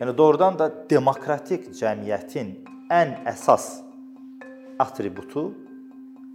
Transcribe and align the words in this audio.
Yəni 0.00 0.16
doğrudan 0.18 0.58
da 0.58 0.66
demokratik 0.90 1.68
cəmiyyətin 1.78 2.48
ən 2.90 3.14
əsas 3.30 3.68
atributu, 4.82 5.52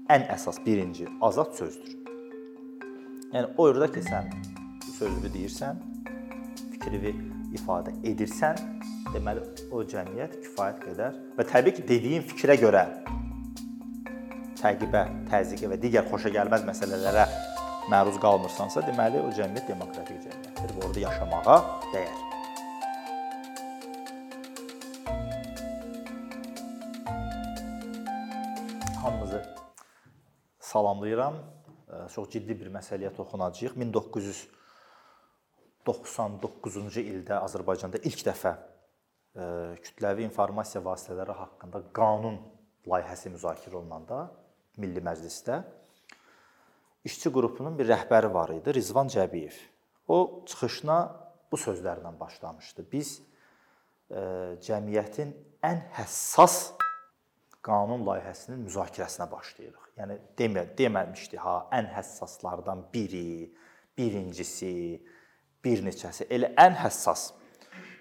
ən 0.09 0.23
əsas 0.31 0.61
birinci 0.65 1.07
azad 1.21 1.51
sözdür. 1.57 1.97
Yəni 3.33 3.51
o 3.57 3.67
yerdə 3.67 3.89
ki, 3.93 4.03
sən 4.07 4.31
sözünü 4.95 5.31
deyirsən, 5.34 5.81
fikrini 6.71 7.11
ifadə 7.59 7.93
edirsən, 8.07 8.63
deməli 9.11 9.43
o 9.76 9.84
cəmiyyət 9.91 10.39
kifayət 10.45 10.81
qədər 10.88 11.20
və 11.38 11.48
təbii 11.52 11.76
ki, 11.77 11.85
dediyin 11.91 12.26
fikrə 12.31 12.55
görə 12.63 12.85
təqibə, 14.63 15.03
təzyiqə 15.30 15.70
və 15.73 15.81
digər 15.84 16.07
xoşagəlməz 16.09 16.66
məsələlərə 16.71 17.27
məruz 17.91 18.17
qalmırsansa, 18.23 18.88
deməli 18.88 19.20
o 19.20 19.30
cəmiyyət 19.35 19.71
demokratik 19.76 20.23
cəmiyyətdir 20.26 20.76
və 20.77 20.88
orada 20.88 21.07
yaşamağa 21.09 21.62
dəyər. 21.91 22.19
Salamlayıram. 30.70 31.36
Çox 32.14 32.30
ciddi 32.36 32.54
bir 32.59 32.70
məsələyə 32.73 33.09
toxunacağıq. 33.18 33.73
1999-cu 35.88 37.02
ildə 37.02 37.36
Azərbaycanda 37.42 37.98
ilk 38.05 38.22
dəfə 38.28 38.54
kütləvi 39.86 40.22
informasiya 40.28 40.82
vasitələri 40.86 41.34
haqqında 41.38 41.80
qanun 41.95 42.38
layihəsi 42.90 43.28
müzakirə 43.34 43.76
olunanda 43.82 44.18
Milli 44.78 45.02
Məclisdə 45.04 45.55
işçi 47.08 47.30
qrupunun 47.34 47.78
bir 47.80 47.88
rəhbəri 47.90 48.30
var 48.34 48.50
idi, 48.54 48.73
Rizvan 48.76 49.08
Cəbiyev. 49.09 49.56
O 50.08 50.44
çıxışına 50.45 50.98
bu 51.52 51.58
sözlərlə 51.58 52.12
başlamışdı. 52.20 52.86
Biz 52.92 53.22
cəmiyyətin 54.66 55.30
ən 55.66 55.80
həssas 55.95 56.73
qanun 57.65 58.05
layihəsinin 58.07 58.63
müzakirəsinə 58.67 59.29
başlayırıq. 59.31 59.89
Yəni 59.99 60.19
demə 60.39 60.63
deməmişdi 60.77 61.41
ha, 61.43 61.55
ən 61.75 61.89
həssaslardan 61.95 62.85
biri, 62.93 63.49
birincisi, 63.97 64.71
bir 65.63 65.83
neçəsi, 65.83 66.30
elə 66.31 66.53
ən 66.59 66.77
həssas 66.80 67.30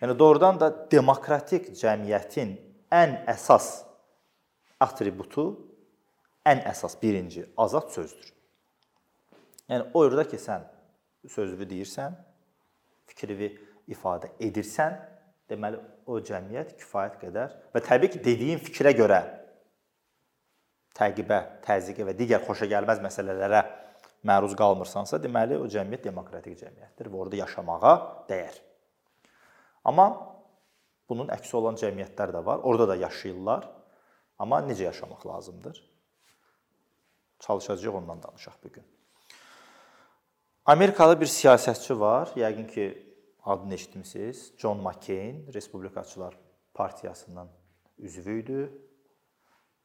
Yəni 0.02 0.18
doğrudan 0.18 0.60
da 0.60 0.70
demokratik 0.90 1.72
cəmiyyətin 1.74 2.54
ən 2.94 3.16
əsas 3.30 3.82
atributu, 4.80 5.50
ən 6.46 6.62
əsas 6.70 6.94
birinci 7.02 7.42
azad 7.58 7.90
sözdür. 7.90 8.30
Yəni 9.68 9.90
o 9.94 10.04
yerdə 10.06 10.24
ki, 10.30 10.38
sən 10.38 10.62
sözünü 11.28 11.66
deyirsən, 11.72 12.14
fikrini 13.10 13.50
ifadə 13.90 14.30
edirsən, 14.38 14.94
deməli 15.50 15.82
o 16.06 16.20
cəmiyyət 16.22 16.76
kifayət 16.78 17.18
qədər 17.24 17.58
və 17.74 17.82
təbii 17.84 18.14
ki, 18.14 18.22
dediyin 18.24 18.62
fikrə 18.62 18.94
görə 18.96 19.20
təqibə, 20.98 21.38
təzyiqə 21.64 22.06
və 22.08 22.14
digər 22.18 22.42
xoşagəlməz 22.46 23.02
məsələlərə 23.04 23.62
məruz 24.27 24.56
qalmırsansa, 24.58 25.20
deməli 25.22 25.58
o 25.58 25.68
cəmiyyət 25.70 26.08
demokratik 26.08 26.58
cəmiyyətdir 26.58 27.10
və 27.10 27.20
orada 27.22 27.38
yaşamağa 27.38 27.94
dəyər. 28.30 28.56
Amma 29.86 30.08
bunun 31.08 31.30
əksi 31.32 31.56
olan 31.56 31.78
cəmiyyətlər 31.80 32.34
də 32.34 32.44
var. 32.44 32.64
Orada 32.66 32.91
da 32.91 32.96
yaşayırlar. 32.98 33.69
Amma 34.38 34.60
necə 34.66 34.88
yaşamaq 34.88 35.26
lazımdır? 35.26 35.78
Çalışacağıq 37.41 37.94
ondan 37.94 38.22
danışaq 38.22 38.58
bu 38.64 38.72
gün. 38.72 38.84
Amerikalı 40.66 41.20
bir 41.20 41.26
siyasətçi 41.26 42.00
var. 42.00 42.34
Yəqin 42.36 42.66
ki, 42.66 42.86
adını 43.44 43.74
eşitmisiniz. 43.74 44.52
John 44.58 44.82
McCain, 44.82 45.46
Respublikaçılar 45.54 46.38
partiyasının 46.74 47.48
üzvü 47.98 48.42
idi. 48.42 48.88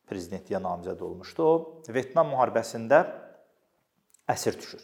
Prezidentliyə 0.09 0.59
namizəd 0.63 1.01
olmuşdu. 1.03 1.43
O 1.43 1.93
Vyetnam 1.93 2.33
müharibəsində 2.33 3.03
əsir 4.29 4.57
düşür. 4.59 4.83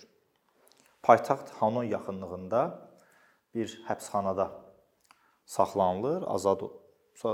Paytaxt 1.04 1.52
Hanoi 1.60 1.90
yaxınlığında 1.92 2.64
bir 3.56 3.76
həbsxanada 3.88 4.50
saxlanılır, 5.46 6.24
azad 6.28 6.62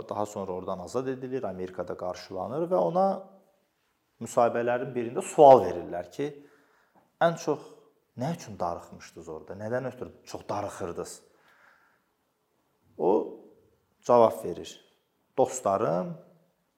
daha 0.10 0.26
sonra 0.26 0.52
oradan 0.52 0.80
azad 0.80 1.08
edilir, 1.08 1.44
Amerikada 1.44 1.98
qarşılanır 1.98 2.70
və 2.72 2.76
ona 2.90 3.08
müsahibələrin 4.24 4.94
birində 4.96 5.22
sual 5.22 5.62
verirlər 5.66 6.10
ki, 6.12 6.30
ən 7.22 7.38
çox 7.42 7.62
nə 8.18 8.32
üçün 8.38 8.58
darıxmışdınız 8.60 9.30
orada? 9.30 9.58
Nədən 9.60 9.90
ötürü 9.92 10.12
çox 10.26 10.48
darıxırdınız? 10.50 11.22
O 12.98 13.12
cavab 14.04 14.44
verir. 14.46 14.72
Dostlarım, 15.38 16.18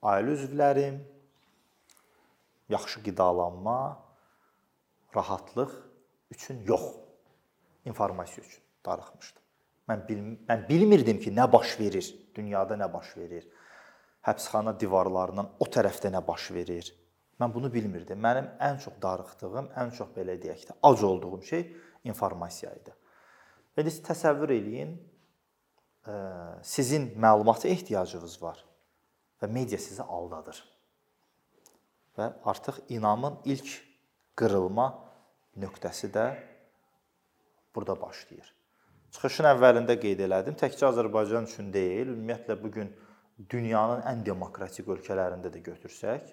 ailə 0.04 0.36
üzvlərim, 0.38 1.00
yaxşı 2.70 3.04
qidalanma, 3.04 4.04
rahatlıq 5.16 5.72
üçün 6.32 6.64
yox, 6.68 6.84
informasiya 7.86 8.46
üçün 8.46 8.64
darıxmışdım. 8.86 9.44
Mən 9.88 10.04
bil 10.08 10.24
mən 10.50 10.68
bilmirdim 10.70 11.20
ki, 11.24 11.32
nə 11.32 11.48
baş 11.52 11.80
verir, 11.80 12.08
dünyada 12.36 12.76
nə 12.76 12.92
baş 12.94 13.18
verir. 13.18 13.48
Həbsxana 14.28 14.76
divarlarından 14.80 15.54
o 15.60 15.66
tərəfdə 15.66 16.12
nə 16.12 16.22
baş 16.28 16.52
verir. 16.52 16.92
Mən 17.40 17.54
bunu 17.54 17.72
bilmirdim. 17.74 18.20
Mənim 18.20 18.50
ən 18.60 18.80
çox 18.84 18.98
darıxdığım, 19.02 19.70
ən 19.80 19.94
çox 19.96 20.10
belə 20.16 20.36
deyək 20.42 20.66
də, 20.68 20.78
ac 20.84 21.04
olduğum 21.04 21.42
şey 21.42 21.68
informasiya 22.04 22.74
idi. 22.76 22.94
Siz 23.78 24.02
təsəvvür 24.04 24.52
eləyin, 24.58 24.96
sizin 26.64 27.12
məlumata 27.22 27.68
ehtiyacınız 27.68 28.42
var 28.42 28.66
və 29.42 29.50
media 29.52 29.80
sizi 29.82 30.04
aldadır. 30.04 30.60
Və 32.18 32.32
artıq 32.50 32.80
inamın 32.90 33.38
ilk 33.46 33.74
qırılma 34.38 34.88
nöqtəsi 35.58 36.10
də 36.14 36.28
burada 37.76 37.98
başlayır. 38.02 38.54
Çıxışın 39.14 39.48
əvvəlində 39.54 39.96
qeyd 40.02 40.22
elədim, 40.26 40.58
təkcə 40.60 40.90
Azərbaycan 40.90 41.48
üçün 41.48 41.70
deyil, 41.74 42.12
ümumiyyətlə 42.14 42.58
bu 42.62 42.72
gün 42.74 42.92
dünyanın 43.50 44.04
ən 44.10 44.24
demokratik 44.26 44.90
ölkələrində 44.94 45.52
də 45.54 45.62
götürsək, 45.66 46.28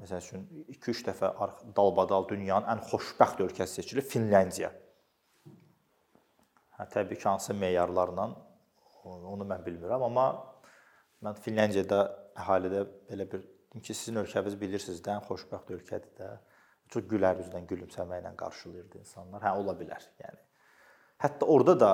məsəl 0.00 0.22
üçün 0.22 0.46
2-3 0.76 1.04
dəfə 1.08 1.30
dalbadal 1.76 2.28
dünyanın 2.28 2.70
ən 2.74 2.82
xoşbəxt 2.90 3.42
ölkəsi 3.44 3.80
seçilir 3.80 4.06
Finlandiya. 4.08 4.70
Hə, 6.78 6.88
təbii 6.90 7.18
ki, 7.18 7.28
hansı 7.28 7.54
meyarlarla 7.54 8.28
onu 9.04 9.46
mən 9.46 9.64
bilmirəm, 9.66 10.04
amma 10.08 10.28
mən 11.24 11.36
Finlandiyada 11.44 12.00
əhalidə 12.40 12.84
belə 13.10 13.28
bir 13.30 13.44
ki, 13.80 13.94
sizin 13.94 14.22
ölkəniz 14.22 14.56
bilirsiniz 14.60 15.02
də, 15.04 15.18
xoşbəxt 15.28 15.74
ölkədir 15.76 16.16
də. 16.18 16.32
Çox 16.92 17.06
gülər 17.10 17.40
üzdən 17.42 17.64
gülümsəməklə 17.70 18.34
qarşılayırdı 18.38 19.00
insanlar. 19.00 19.42
Hə, 19.42 19.54
ola 19.58 19.72
bilər. 19.78 20.04
Yəni 20.20 20.42
Hətta 21.24 21.46
orada 21.46 21.80
da 21.80 21.90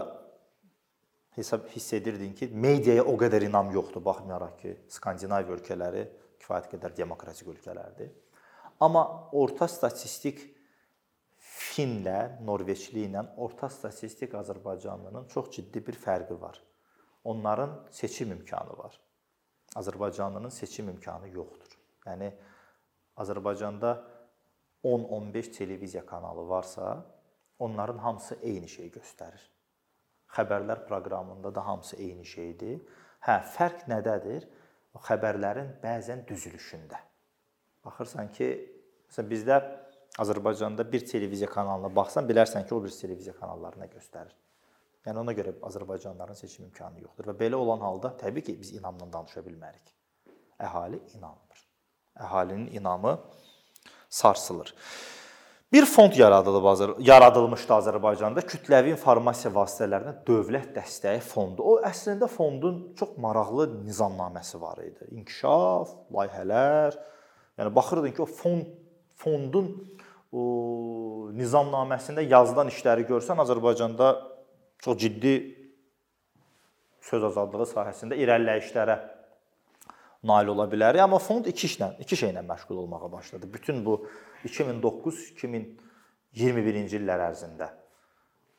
hesab 1.36 1.68
hiss 1.68 1.92
edirdin 1.92 2.32
ki, 2.34 2.48
mediaya 2.52 3.04
o 3.06 3.14
qədər 3.20 3.44
inam 3.46 3.70
yoxdur, 3.74 4.02
baxmayaraq 4.04 4.56
ki, 4.62 4.72
Skandinaviya 4.90 5.54
ölkələri 5.56 6.06
kifayət 6.40 6.70
qədər 6.72 6.96
demokratik 6.96 7.52
ölkələrdir. 7.52 8.10
Amma 8.80 9.04
orta 9.36 9.68
statistik 9.68 10.42
Finlə, 11.40 12.40
Norveçli 12.44 13.04
ilə 13.06 13.22
orta 13.40 13.68
statistik 13.72 14.34
Azərbaycanlının 14.36 15.28
çox 15.32 15.52
ciddi 15.54 15.82
bir 15.86 15.96
fərqi 15.96 16.36
var. 16.40 16.58
Onların 17.24 17.76
seçim 17.94 18.32
imkanı 18.32 18.76
var. 18.78 18.96
Azərbaycanlının 19.76 20.50
seçim 20.50 20.88
imkanı 20.88 21.28
yoxdur. 21.34 21.76
Yəni 22.06 22.32
Azərbaycanda 23.16 23.92
10-15 24.84 25.53
televiziya 25.53 26.06
kanalı 26.06 26.48
varsa, 26.48 27.06
onların 27.58 27.98
hamısı 27.98 28.34
eyni 28.42 28.69
şeyi 28.69 28.91
göstərir. 28.91 29.42
Xəbərlər 30.34 30.86
proqramında 30.89 31.54
da 31.54 31.66
hamısı 31.66 31.97
eyni 31.97 32.24
şeydir. 32.27 32.80
Hə, 33.27 33.41
fərq 33.54 33.86
nədədir? 33.91 34.47
Xəbərlərin 35.06 35.74
bəzən 35.83 36.24
düzülüşündə. 36.27 36.98
Baxırsan 37.84 38.30
ki, 38.34 38.48
məsələn 39.10 39.30
bizdə 39.30 39.59
Azərbaycanda 40.18 40.84
bir 40.92 41.04
televiziya 41.06 41.50
kanalına 41.50 41.91
baxsan, 41.97 42.27
bilərsən 42.28 42.66
ki, 42.66 42.74
o 42.74 42.83
bir 42.84 42.94
televiziya 42.94 43.34
kanallarına 43.36 43.86
göstərir. 43.92 44.34
Yəni 45.06 45.22
ona 45.22 45.32
görə 45.32 45.54
Azərbaycanlıların 45.64 46.36
seçim 46.36 46.66
imkanı 46.66 47.00
yoxdur 47.06 47.30
və 47.30 47.36
belə 47.38 47.60
olan 47.60 47.80
halda 47.80 48.12
təbii 48.20 48.44
ki, 48.44 48.56
biz 48.60 48.74
inamla 48.76 49.08
danışa 49.12 49.41
bilmərik. 49.47 49.94
Əhali 50.60 51.00
inanmır. 51.16 51.62
Əhalinin 52.20 52.68
inamı 52.76 53.14
sarsılır. 54.08 54.74
Bir 55.72 55.86
fond 55.86 56.16
yaradılıb 56.18 56.98
yaradılmışdı 57.06 57.72
Azərbaycanda 57.72 58.42
kütləvi 58.42 58.91
informasiya 58.91 59.52
vasitələrinə 59.54 60.16
dövlət 60.26 60.72
dəstəyi 60.74 61.20
fondu. 61.22 61.62
O 61.62 61.76
əslində 61.86 62.26
fondun 62.28 62.80
çox 62.98 63.14
maraqlı 63.22 63.68
nizamnaməsi 63.84 64.60
var 64.60 64.82
idi. 64.82 65.06
İnkişaf, 65.14 65.94
layihələr. 66.12 66.98
Yəni 67.58 67.74
baxırdın 67.74 68.16
ki, 68.16 68.22
o 68.22 68.26
fond 68.26 68.66
fondun 69.20 69.70
o 70.32 70.42
nizamnaməsində 71.38 72.24
yazılan 72.26 72.70
işləri 72.72 73.06
görsən 73.06 73.38
Azərbaycanda 73.44 74.10
çox 74.84 74.94
ciddi 75.00 75.34
söz 77.04 77.22
azadlığı 77.30 77.66
sahəsində 77.72 78.15
irəliləyişlərə 78.21 78.97
nail 80.28 80.48
ola 80.53 80.66
bilərik. 80.71 81.00
Amma 81.00 81.18
fond 81.22 81.44
iki 81.48 81.66
işlə, 81.68 81.88
iki 82.04 82.16
şeylə 82.16 82.42
məşğul 82.47 82.77
olmağa 82.84 83.12
başladı. 83.12 83.47
Bütün 83.53 83.84
bu 83.84 84.06
2009-2021-ci 84.44 86.97
illər 87.00 87.21
ərzində 87.30 87.68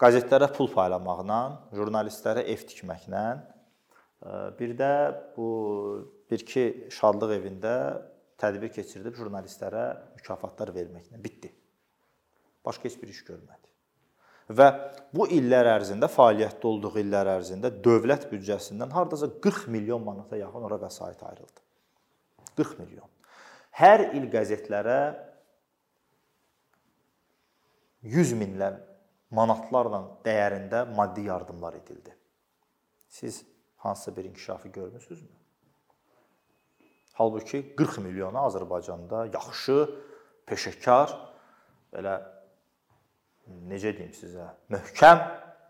qəzetlərə 0.01 0.47
pul 0.55 0.69
paylamaqla, 0.73 1.39
jurnalistlərə 1.77 2.41
ev 2.49 2.63
tikməklə, 2.65 3.25
bir 4.57 4.71
də 4.77 4.93
bu 5.35 5.47
bir-iki 6.31 6.89
şadlıq 6.93 7.31
evində 7.37 7.73
tədbir 8.41 8.69
keçirdib 8.73 9.17
jurnalistlərə 9.17 9.85
mükafatlar 10.17 10.73
verməklə 10.73 11.21
bitdi. 11.21 11.49
Başqa 12.65 12.89
heç 12.89 12.97
bir 13.01 13.09
iş 13.13 13.21
görmədi. 13.29 13.60
Və 14.51 14.67
bu 15.15 15.27
illər 15.31 15.69
ərzində 15.77 16.09
fəaliyyətdə 16.11 16.67
olduğu 16.67 16.93
illər 17.03 17.29
ərzində 17.37 17.71
dövlət 17.83 18.27
büdcəsindən 18.31 18.93
hardasa 18.95 19.29
40 19.43 19.67
milyon 19.71 20.03
manata 20.03 20.39
yaxın 20.39 20.67
ora 20.67 20.79
vəsait 20.81 21.19
ayrıldı. 21.23 21.59
40 22.57 22.79
milyon. 22.83 23.09
Hər 23.79 24.09
il 24.17 24.27
qəzetlərə 24.31 25.01
100 28.03 28.33
minlə 28.39 28.73
manatlarla 29.31 30.01
dəyərində 30.25 30.83
maddi 30.95 31.27
yardımlar 31.29 31.77
edildi. 31.79 32.15
Siz 33.07 33.43
hansısa 33.83 34.15
bir 34.15 34.25
inkişafı 34.25 34.67
görmüsünüzmü? 34.67 35.29
Halbuki 37.13 37.75
40 37.75 37.97
milyona 37.97 38.47
Azərbaycanda 38.49 39.27
yaxşı, 39.33 39.77
peşəkar, 40.47 41.11
belə 41.93 42.15
necə 43.69 43.93
deyim 43.97 44.11
sizə, 44.15 44.49
möhkəm 44.71 45.23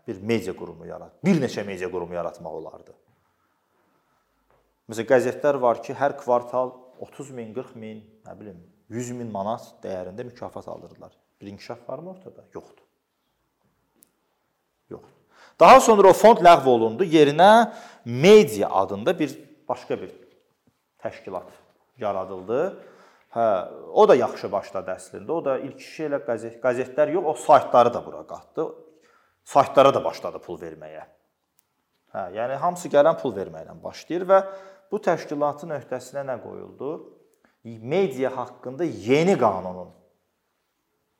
bir 0.06 0.20
media 0.22 0.54
qurumu 0.56 0.86
yarat. 0.88 1.14
Bir 1.24 1.40
neçə 1.42 1.64
media 1.66 1.90
qurumu 1.90 2.16
yaratmaq 2.16 2.58
olardı. 2.60 2.94
Məsələn, 4.90 5.08
qəzetlər 5.08 5.58
var 5.62 5.80
ki, 5.84 5.94
hər 5.96 6.16
kvartal 6.20 6.74
30 7.02 7.32
min, 7.36 7.52
40 7.54 7.76
min, 7.78 8.02
nə 8.26 8.34
bilim, 8.38 8.58
100 8.92 9.12
min 9.18 9.30
manat 9.32 9.68
dəyərində 9.84 10.26
mükafat 10.28 10.68
alırdılar. 10.68 11.14
Bir 11.40 11.50
inkişaf 11.52 11.88
varmı 11.88 12.10
ortada? 12.10 12.44
Yoxdur. 12.54 12.84
Yoxdur. 14.90 15.18
Daha 15.60 15.80
sonra 15.80 16.10
o 16.10 16.12
fond 16.12 16.42
ləğv 16.44 16.68
olundu. 16.68 17.04
Yerinə 17.04 17.72
media 18.04 18.70
adında 18.82 19.14
bir 19.18 19.34
başqa 19.68 20.00
bir 20.00 20.12
təşkilat 21.02 21.48
yaradıldı. 21.98 22.60
Hə, 23.32 23.44
o 23.96 24.04
da 24.08 24.16
yaxşı 24.18 24.50
başladı 24.52 24.92
əslində. 24.92 25.30
O 25.32 25.40
da 25.44 25.56
ilk 25.64 25.80
işi 25.80 26.08
elə 26.10 26.20
qəzet, 26.26 26.58
qəzetlər 26.60 27.14
yox, 27.14 27.28
o 27.30 27.34
saytları 27.46 27.92
da 27.94 28.02
bura 28.04 28.26
qatdı. 28.28 28.66
Saytlara 29.48 29.94
da 29.94 30.02
başladı 30.04 30.42
pul 30.44 30.60
verməyə. 30.60 31.06
Hə, 32.12 32.26
yəni 32.36 32.58
hamısı 32.60 32.92
gələn 32.92 33.16
pul 33.22 33.32
verməklə 33.36 33.78
başlayır 33.82 34.26
və 34.28 34.42
bu 34.92 35.00
təşkilatın 35.00 35.72
öhdəsinə 35.78 36.26
nə 36.28 36.36
qoyuldu? 36.44 36.92
Media 37.64 38.32
haqqında 38.36 38.84
yeni 38.84 39.38
qanunun 39.38 39.92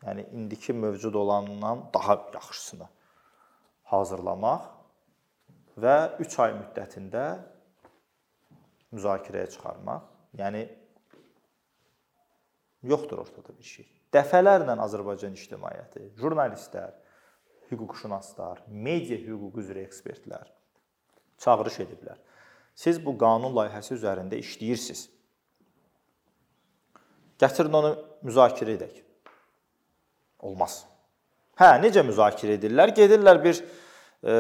yəni 0.03 0.26
indiki 0.35 0.73
mövcud 0.73 1.15
olandan 1.15 1.85
daha 1.94 2.19
yaxşısını 2.35 2.88
hazırlamaq 3.93 4.69
və 5.79 5.97
3 6.20 6.38
ay 6.44 6.55
müddətində 6.58 7.25
müzakirəyə 8.93 9.49
çıxarmaq. 9.55 10.03
Yəni 10.37 10.67
yoxdur 12.82 13.23
ortada 13.23 13.55
bir 13.58 13.67
şey. 13.67 13.87
Dəfələrlə 14.12 14.76
Azərbaycan 14.84 15.37
ictimaiyyəti, 15.38 16.11
jurnalistlər, 16.20 16.93
hüquqşünaslar, 17.70 18.64
media 18.69 19.17
hüququ 19.17 19.62
üzrə 19.62 19.87
ekspertlər 19.87 20.50
çağırış 21.43 21.81
ediblər. 21.87 22.19
Siz 22.75 23.00
bu 23.05 23.14
qanun 23.19 23.52
layihəsi 23.56 23.96
üzərində 23.96 24.38
işləyirsiniz. 24.40 25.08
Gətirin 27.43 27.75
onu 27.75 27.93
müzakirə 28.23 28.76
edək. 28.79 29.00
Olmaz. 30.46 30.82
Hə, 31.58 31.75
necə 31.82 32.05
müzakirə 32.06 32.56
edirlər? 32.58 32.94
Gedirlər 32.96 33.40
bir 33.43 33.58
e, 34.23 34.34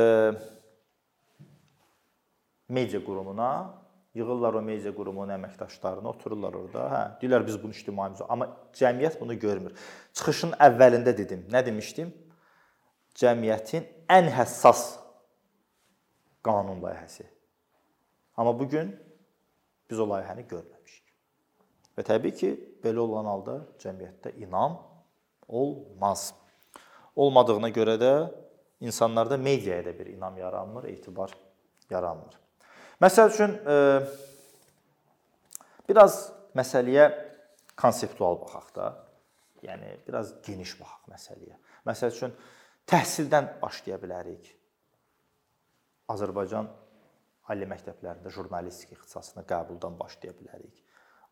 media 2.72 3.02
qurumuna, 3.04 3.50
Yığırlar 4.14 4.58
o 4.58 4.62
media 4.62 4.92
qurumunun 4.92 5.32
əməkdaşlarını, 5.38 6.08
otururlar 6.10 6.56
orada. 6.58 6.82
Hə, 6.92 7.02
deyirlər 7.22 7.46
biz 7.46 7.56
bunu 7.62 7.72
ictimai 7.72 8.10
müzakirə, 8.12 8.32
amma 8.34 8.48
cəmiyyət 8.76 9.16
bunu 9.20 9.38
görmür. 9.40 9.72
Çıxışın 10.18 10.52
əvvəlində 10.60 11.14
dedim, 11.16 11.46
nə 11.52 11.62
demişdim? 11.64 12.10
Cəmiyyətin 13.16 13.86
ən 14.12 14.28
həssas 14.36 14.82
qanun 16.44 16.82
layihəsi. 16.84 17.24
Amma 18.36 18.52
bu 18.58 18.68
gün 18.68 18.92
biz 19.90 20.00
o 20.00 20.08
layihəni 20.12 20.44
görməmişik. 20.50 21.16
Və 21.96 22.04
təbii 22.08 22.36
ki, 22.36 22.52
belə 22.84 23.00
olan 23.00 23.28
halda 23.28 23.58
cəmiyyətdə 23.80 24.34
inam 24.44 24.76
olmaz. 25.48 26.34
Olmadığına 27.16 27.72
görə 27.72 27.96
də 28.00 28.12
insanlarda 28.80 29.36
mediaya 29.36 29.84
da 29.84 29.98
bir 29.98 30.06
inam 30.06 30.36
yaranmır, 30.36 30.84
etibar 30.84 31.32
yaranmır. 31.90 32.40
Məsəl 33.02 33.32
üçün 33.32 33.54
e, 33.66 33.76
biraz 35.88 36.28
məsələyə 36.54 37.08
konseptual 37.78 38.38
baxaq 38.44 38.68
da. 38.76 38.90
Yəni 39.62 39.96
biraz 40.06 40.36
geniş 40.46 40.76
baxaq 40.78 41.08
məsələyə. 41.10 41.56
Məsəl 41.88 42.14
üçün 42.14 42.36
təhsildən 42.86 43.56
başlaya 43.62 43.98
bilərik. 44.02 44.52
Azərbaycan 46.14 46.68
ali 47.50 47.66
məktəblərində 47.66 48.30
jurnalistika 48.30 48.94
ixtisasına 48.94 49.42
qəbuldan 49.50 49.98
başlaya 49.98 50.36
bilərik. 50.38 50.78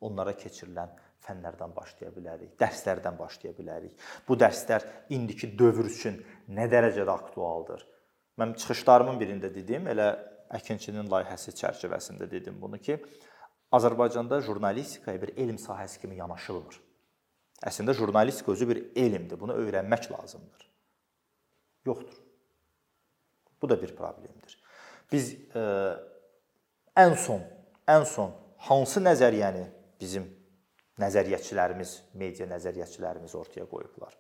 Onlara 0.07 0.33
keçirilən 0.35 0.91
fənlərdən 1.23 1.75
başlaya 1.77 2.11
bilərik, 2.15 2.55
dərslərdən 2.59 3.19
başlaya 3.19 3.53
bilərik. 3.55 3.95
Bu 4.27 4.35
dərslər 4.41 4.87
indiki 5.13 5.53
dövr 5.59 5.91
üçün 5.91 6.17
nə 6.49 6.67
dərəcədə 6.73 7.13
aktualdır? 7.13 7.85
Mən 8.41 8.57
çıxışlarımın 8.57 9.21
birində 9.21 9.51
dedim, 9.53 9.87
elə 9.93 10.09
Əkinçinin 10.51 11.07
layihəsi 11.11 11.55
çərçivəsində 11.55 12.27
dedim 12.31 12.57
bunu 12.63 12.79
ki, 12.83 12.99
Azərbaycanda 13.73 14.41
jurnalistikaya 14.43 15.21
bir 15.23 15.37
elm 15.39 15.59
sahəsi 15.63 16.01
kimi 16.03 16.19
yanaşılmır. 16.19 16.81
Əslində 17.71 17.95
jurnalistika 17.95 18.53
özü 18.53 18.69
bir 18.69 18.81
elmdir. 18.97 19.39
Bunu 19.41 19.55
öyrənmək 19.63 20.11
lazımdır. 20.13 20.67
Yoxdur. 21.87 22.17
Bu 23.63 23.69
da 23.69 23.77
bir 23.83 23.95
problemdir. 23.97 24.57
Biz 25.13 25.31
ə, 25.55 25.61
e, 25.61 25.65
ən 27.05 27.15
son, 27.21 27.45
ən 27.89 28.07
son 28.09 28.33
hansı 28.67 29.03
nəzəriyyəni 29.05 29.67
bizim 30.01 30.27
nəzəriyyəçilərimiz, 31.01 31.95
media 32.15 32.49
nəzəriyyəçilərimiz 32.49 33.37
ortaya 33.37 33.69
qoyublar? 33.69 34.17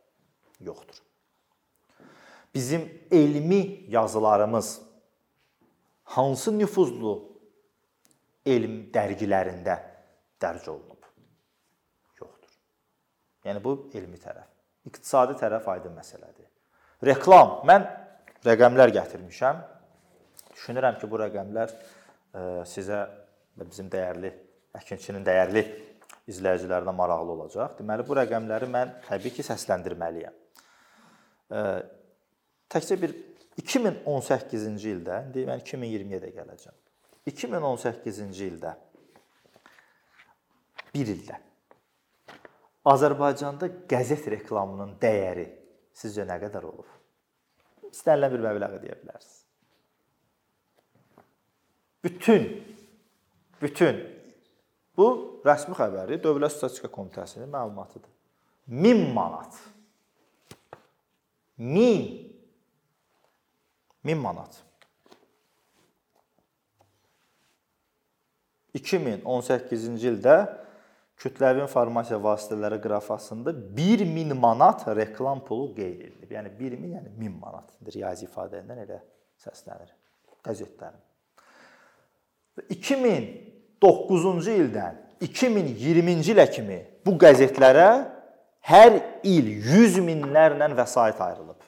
Yoxdur. 0.60 1.00
Bizim 2.54 2.86
elmi 3.10 3.84
yazılarımız 3.88 4.80
hansı 6.16 6.52
nüfuzlu 6.56 7.14
elm 8.46 8.76
dərgilərində 8.94 9.76
dərc 10.42 10.68
olunub? 10.72 11.08
Yoxdur. 12.20 12.54
Yəni 13.46 13.62
bu 13.64 13.76
elmi 13.94 14.20
tərəf. 14.20 14.48
İqtisadi 14.90 15.36
tərəf 15.40 15.68
aydın 15.70 15.94
məsələdir. 15.98 16.48
Reklam. 17.04 17.60
Mən 17.68 17.86
rəqəmlər 18.46 18.92
gətirmişəm. 18.96 19.60
Düşünürəm 20.54 20.98
ki, 21.00 21.08
bu 21.10 21.20
rəqəmlər 21.20 21.70
e, 21.72 22.42
sizə 22.68 23.04
və 23.56 23.68
bizim 23.68 23.88
dəyərli 23.92 24.32
əkinçinin 24.80 25.24
dəyərli 25.26 25.62
izləyicilərinə 26.30 26.94
maraqlı 26.96 27.36
olacaq. 27.36 27.78
Deməli 27.78 28.06
bu 28.06 28.16
rəqəmləri 28.18 28.68
mən 28.70 28.94
təbii 29.06 29.34
ki, 29.36 29.46
səsləndirməliyəm. 29.46 30.36
E, 31.50 31.64
təkcə 32.72 32.98
bir 33.00 33.16
2018-ci 33.58 34.92
ildə, 34.94 35.24
indi 35.26 35.44
mən 35.48 35.60
2020-yə 35.64 36.20
də 36.22 36.30
gələcəm. 36.36 36.76
2018-ci 37.28 38.46
ildə 38.46 38.74
bir 40.94 41.10
ildə 41.12 41.36
Azərbaycanda 42.90 43.68
qəzet 43.90 44.24
reklamının 44.32 44.94
dəyəri 45.02 45.44
sizcə 45.96 46.24
nə 46.26 46.38
qədər 46.40 46.64
olub? 46.64 46.88
İstənilən 47.90 48.32
bir 48.32 48.44
məbləği 48.46 48.80
deyə 48.86 48.96
bilərsiniz. 49.02 49.36
Bütün 52.04 52.46
bütün 53.60 54.00
bu 54.96 55.08
rəsmi 55.44 55.76
xəbəri 55.76 56.16
Dövlət 56.24 56.56
Statistika 56.56 56.88
Komitəsinin 56.88 57.50
məlumatıdır. 57.52 58.08
1000 58.66 59.04
manat. 59.12 59.60
1000 61.58 62.29
1000 64.06 64.20
manat. 64.20 64.62
2018-ci 68.74 70.08
ildə 70.12 70.36
kütləvi 71.20 71.64
informasiya 71.64 72.20
vasitələri 72.22 72.78
qrafasında 72.80 73.52
1000 73.76 74.34
manat 74.38 74.86
reklam 74.96 75.42
pulu 75.44 75.74
qeyd 75.76 76.06
edilib. 76.06 76.30
Yəni 76.36 76.52
1000 76.58 76.88
yəni 76.94 77.14
1000 77.18 77.38
manat 77.42 77.94
riyazi 77.94 78.28
ifadə 78.28 78.62
ilə 78.64 78.78
elə 78.86 79.00
səslənir 79.42 79.92
qəzetlərin. 80.46 81.02
2009-cu 82.70 84.32
ildən 84.54 84.98
2020-ci 85.20 86.32
ilə 86.34 86.46
kimi 86.52 86.80
bu 87.04 87.16
qəzetlərə 87.20 87.88
hər 88.70 88.96
il 89.24 89.50
100 89.64 90.00
minlərlə 90.04 90.68
vəsait 90.76 91.20
ayrılıb. 91.20 91.59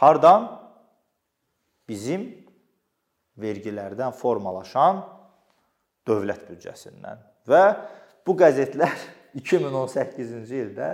Hardan? 0.00 0.48
Bizim 1.88 2.26
vergilərdən 3.40 4.14
formalaşan 4.16 5.02
dövlət 6.08 6.46
büdcəsindən 6.48 7.20
və 7.50 7.62
bu 8.26 8.36
qəzetlər 8.40 8.94
2018-ci 9.40 10.60
ildə 10.64 10.90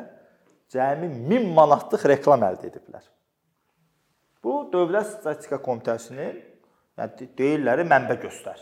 cəmi 0.72 1.08
1000 1.30 1.52
manatlıq 1.56 2.06
reklam 2.10 2.44
əldə 2.46 2.70
ediblər. 2.70 3.04
Bu 4.44 4.60
Dövlət 4.72 5.08
Statistika 5.16 5.58
Komitəsinin 5.62 6.36
yəni 6.98 7.28
deyirlər 7.38 7.82
mənbə 7.88 8.18
göstər. 8.22 8.60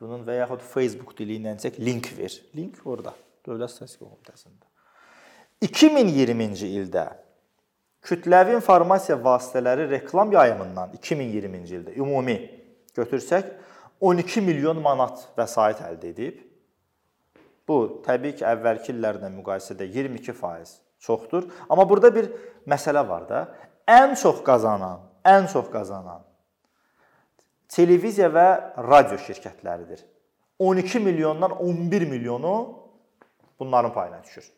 Bunun 0.00 0.24
və 0.24 0.38
yaxud 0.40 0.64
Facebook 0.64 1.12
dili 1.18 1.36
ilə 1.36 1.54
çək 1.60 1.78
link 1.80 2.08
ver. 2.16 2.34
Link 2.56 2.80
orada 2.84 3.12
Dövlət 3.46 3.74
Statistika 3.74 4.08
Komitəsində. 4.08 4.66
2020-ci 5.64 6.70
ildə 6.80 7.04
kütləvi 8.06 8.54
informasiya 8.56 9.18
vasitələri 9.24 9.88
reklam 9.90 10.32
yayımından 10.32 10.94
2020-ci 10.98 11.80
ildə 11.80 11.96
ümumi 12.00 12.36
götürsək 12.96 13.50
12 14.00 14.44
milyon 14.44 14.80
manat 14.82 15.26
vəsait 15.38 15.82
əldə 15.84 16.12
edib. 16.14 16.38
Bu 17.68 18.00
təbii 18.06 18.38
ki, 18.38 18.46
əvvəlki 18.48 18.94
illərlə 18.94 19.28
müqayisədə 19.34 19.86
22% 19.86 20.78
çoxdur. 21.00 21.46
Amma 21.68 21.86
burada 21.88 22.10
bir 22.14 22.30
məsələ 22.68 23.04
var 23.08 23.28
da. 23.28 23.44
Ən 23.88 24.16
çox 24.18 24.42
qazanan, 24.46 25.04
ən 25.26 25.46
çox 25.52 25.68
qazanan 25.72 26.24
televiziya 27.70 28.30
və 28.34 28.46
radio 28.88 29.18
şirkətləridir. 29.20 30.02
12 30.58 31.00
milyondan 31.00 31.50
11 31.50 32.06
milyonu 32.08 32.54
bunların 33.58 33.92
payına 33.92 34.24
düşür. 34.24 34.52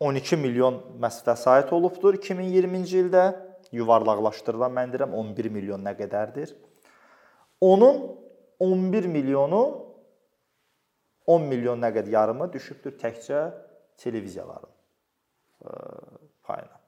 12 0.00 0.36
milyon 0.36 0.78
vəsait 1.00 1.72
olubdur 1.72 2.14
2020-ci 2.18 3.00
ildə. 3.06 3.24
Yuvarlaqlaşdırılan 3.72 4.72
mən 4.76 4.92
deyirəm 4.92 5.14
11 5.16 5.48
milyon 5.50 5.82
nə 5.82 5.96
qədərdir? 5.98 6.52
Onun 7.60 8.02
11 8.60 9.08
milyonu 9.10 9.62
10 11.26 11.48
milyon 11.50 11.80
nə 11.82 11.90
qədər 11.96 12.12
yarımı 12.12 12.46
düşübdür 12.52 12.94
təkcə 13.00 13.40
televiziyaların 13.98 14.70
payına. 16.46 16.78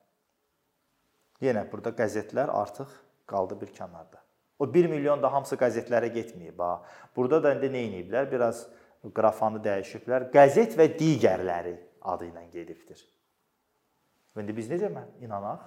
Yenə 1.43 1.65
burada 1.73 1.91
qəzetlər 1.97 2.53
artıq 2.53 2.93
qaldı 3.27 3.59
bir 3.61 3.73
kənarda. 3.75 4.21
O 4.59 4.69
1 4.75 4.87
milyon 4.87 5.23
da 5.23 5.33
hamısı 5.33 5.57
qəzetlərə 5.59 6.13
getməyib 6.15 6.61
ha. 6.61 6.85
Burada 7.17 7.43
da 7.43 7.57
indi 7.57 7.73
nə 7.73 7.85
ediblər? 7.89 8.31
Biraz 8.31 8.67
qrafanı 9.15 9.63
dəyişiblər. 9.65 10.31
Qəzet 10.35 10.77
və 10.79 10.91
digərləri 10.99 11.77
adı 12.09 12.31
ilə 12.31 12.45
gedibdir. 12.53 13.01
İndi 14.39 14.55
biz 14.57 14.71
necə 14.71 14.89
inanaq? 15.21 15.65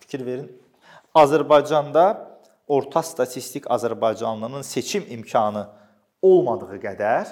Fikir 0.00 0.24
verin. 0.26 0.48
Azərbaycanda 1.14 2.04
orta 2.68 3.02
statistik 3.02 3.66
Azərbaycanlının 3.70 4.62
seçim 4.62 5.04
imkanı 5.10 5.66
olmadığı 6.22 6.78
qədər 6.84 7.30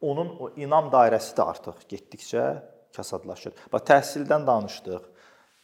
onun 0.00 0.34
o 0.40 0.50
inam 0.56 0.88
dairəsi 0.92 1.34
də 1.36 1.44
artıq 1.52 1.84
getdikcə 1.90 2.44
kasadlaşır. 2.96 3.52
Bax 3.72 3.86
təhsildən 3.90 4.46
danışdıq, 4.46 5.02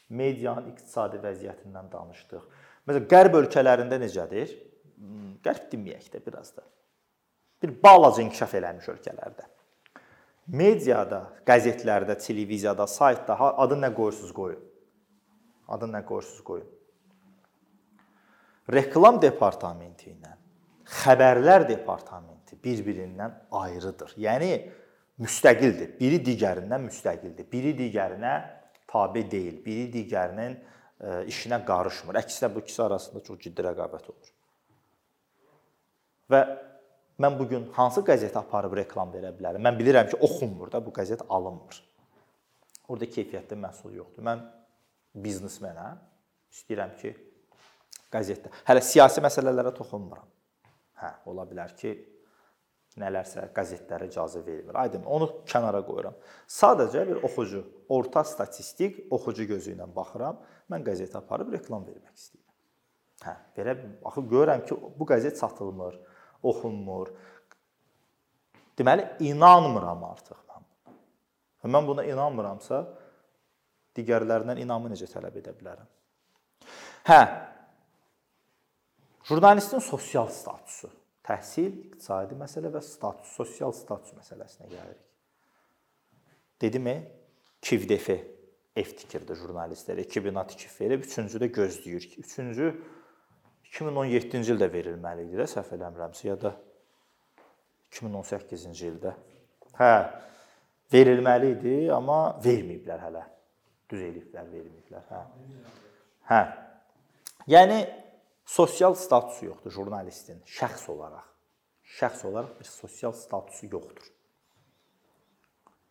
medianın 0.09 0.71
iqtisadi 0.73 1.21
vəziyyətindən 1.23 1.89
danışdıq. 1.93 2.45
Məsələn, 2.87 3.09
qərb 3.11 3.39
ölkələrində 3.41 3.99
necədir? 4.03 4.53
Hmm, 4.97 5.37
qərb 5.45 5.71
deməyək 5.73 6.11
də 6.13 6.21
biraz 6.27 6.53
da. 6.57 6.67
Bir 7.63 7.73
balaca 7.83 8.23
inkişaf 8.23 8.55
eləmiş 8.59 8.89
ölkələrdə. 8.93 9.47
Mediada, 10.47 11.23
qəzetlərdə, 11.49 12.19
televiziyada, 12.23 12.87
saytda 12.87 13.37
adı 13.65 13.79
nə 13.81 13.91
qoyursunuz 13.97 14.33
qoyun. 14.37 14.61
Adı 15.69 15.89
nə 15.91 16.05
qoyursunuz 16.07 16.45
qoyun. 16.47 16.73
Reklam 18.73 19.21
departamenti 19.23 20.11
ilə 20.11 20.37
xəbərlər 20.87 21.67
departamenti 21.69 22.59
bir-birindən 22.63 23.35
ayrıdır. 23.59 24.15
Yəni 24.23 24.51
müstəqildir. 25.23 25.97
Biri 25.99 26.21
digərindən 26.23 26.87
müstəqildir. 26.87 27.49
Biri 27.51 27.75
digərinə 27.79 28.35
tabe 28.91 29.25
deyil. 29.31 29.59
Biri 29.65 29.89
digərinin 29.93 30.55
e, 30.55 31.25
işinə 31.33 31.59
qarışmır. 31.67 32.21
Əksinə 32.23 32.53
bu 32.55 32.63
ikisi 32.63 32.83
arasında 32.87 33.23
çox 33.27 33.41
ciddi 33.49 33.67
rəqabət 33.67 34.11
olur. 34.13 34.33
Və 36.31 36.43
mən 37.23 37.39
bu 37.39 37.49
gün 37.49 37.69
hansı 37.77 38.03
qəzetə 38.07 38.43
aparıb 38.43 38.77
reklam 38.79 39.13
verə 39.15 39.33
bilərəm? 39.37 39.63
Mən 39.65 39.79
bilirəm 39.79 40.11
ki, 40.11 40.19
oxunmur 40.27 40.73
da, 40.73 40.83
bu 40.85 40.93
qəzet 40.95 41.25
alınmır. 41.29 41.79
Orda 42.89 43.09
keyfiyyətli 43.11 43.59
məhsul 43.61 43.97
yoxdur. 43.99 44.25
Mən 44.27 44.43
biznesmenəm. 45.25 46.03
İstəyirəm 46.53 46.93
ki, 47.01 47.15
qəzetdə 48.13 48.53
hələ 48.69 48.83
siyasi 48.85 49.25
məsələlərə 49.25 49.73
toxunmuram. 49.77 50.29
Hə, 51.01 51.11
ola 51.29 51.45
bilər 51.49 51.75
ki, 51.77 51.93
nələrsə 53.01 53.51
qəzetlərə 53.57 54.09
icazə 54.09 54.41
vermir. 54.45 54.77
Aydın, 54.81 55.05
onu 55.05 55.29
kənara 55.49 55.83
qoyuram. 55.85 56.17
Sadəcə 56.49 57.05
bir 57.11 57.21
oxucu, 57.27 57.63
orta 57.93 58.23
statistik 58.25 59.03
oxucu 59.13 59.45
gözü 59.51 59.75
ilə 59.75 59.89
baxıram. 59.93 60.39
Mən 60.73 60.85
qəzet 60.87 61.17
aparıb 61.19 61.53
reklam 61.53 61.85
vermək 61.85 62.15
istəyirəm. 62.17 62.55
Hə, 63.27 63.35
belə 63.57 63.77
axı 64.09 64.25
görürəm 64.33 64.65
ki, 64.69 64.79
bu 64.97 65.09
qəzet 65.09 65.41
satılmır, 65.41 65.99
oxunmur. 66.43 67.11
Deməli, 68.77 69.07
inanmıram 69.31 70.05
artıq 70.11 70.39
mən. 70.51 70.65
Və 71.63 71.73
mən 71.73 71.89
buna 71.89 72.05
inanmıramsa, 72.05 72.83
digərlərindən 73.97 74.61
inamı 74.65 74.93
necə 74.93 75.09
tələb 75.11 75.39
edə 75.41 75.55
bilərəm? 75.57 75.89
Hə, 77.07 77.21
Jurnalistin 79.27 79.83
sosial 79.83 80.29
statusu, 80.31 80.89
təhsil, 81.27 81.73
iqtisadi 81.89 82.37
məsələ 82.39 82.71
və 82.71 82.83
status, 82.85 83.33
sosial 83.35 83.73
status 83.75 84.15
məsələsinə 84.15 84.69
gəlirik. 84.71 85.03
Dedimmi? 86.63 86.95
KİVDF 87.67 88.13
F 88.77 88.93
tikirdi 89.01 89.35
jurnalistlərə 89.41 90.05
2000 90.07 90.39
tikib 90.53 90.77
verib, 90.79 91.03
üçüncü 91.09 91.41
də 91.43 91.49
gözləyir. 91.57 92.07
Üçüncü 92.23 92.69
2017-ci 93.77 94.55
ildə 94.55 94.71
verilməli 94.73 95.27
idi 95.29 95.41
də 95.41 95.47
səhv 95.51 95.75
eləmirəmsə 95.77 96.29
ya 96.31 96.37
da 96.41 96.55
2018-ci 97.93 98.89
ildə. 98.89 99.13
Hə, 99.77 99.93
verilməli 100.93 101.53
idi, 101.59 101.77
amma 101.93 102.37
verməyiblər 102.45 103.05
hələ. 103.09 103.27
Düz 103.91 104.03
eləyiblər, 104.09 104.49
verməyiblər. 104.55 105.07
Hə. 105.13 105.23
Hə. 106.31 106.41
Yəni 107.53 107.79
Sosial 108.47 108.95
statusu 108.95 109.49
yoxdur 109.49 109.73
jurnalistin 109.75 110.39
şəxs 110.47 110.87
olaraq. 110.93 111.27
Şəxs 111.99 112.23
olaraq 112.29 112.53
bir 112.61 112.69
sosial 112.71 113.13
statusu 113.13 113.67
yoxdur. 113.73 114.07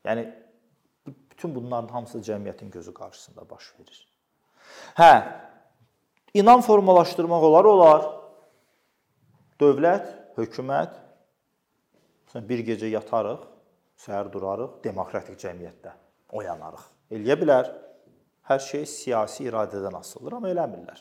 Yəni 0.07 0.23
bütün 1.07 1.55
bunların 1.55 1.91
hamısı 1.91 2.21
cəmiyyətin 2.23 2.71
gözü 2.71 2.93
qarşısında 2.93 3.49
baş 3.49 3.73
verir. 3.79 3.99
Hə, 4.95 5.11
inam 6.35 6.61
formalaşdırmaq 6.61 7.43
olar, 7.47 7.65
olar. 7.65 8.05
Dövlət, 9.61 10.07
hökumət 10.35 10.97
məsələn 12.27 12.47
bir 12.49 12.63
gecə 12.67 12.89
yatarıq, 12.91 13.45
səhər 14.03 14.27
durarıq, 14.33 14.81
demokratik 14.83 15.39
cəmiyyətdə 15.39 15.93
oyanarıq. 16.35 16.83
Eləyə 17.15 17.37
bilər. 17.39 17.71
Hər 18.45 18.59
şey 18.61 18.83
siyasi 18.85 19.47
iradədən 19.47 19.95
asılıdır, 19.97 20.35
amma 20.37 20.51
eləmirlər. 20.51 20.99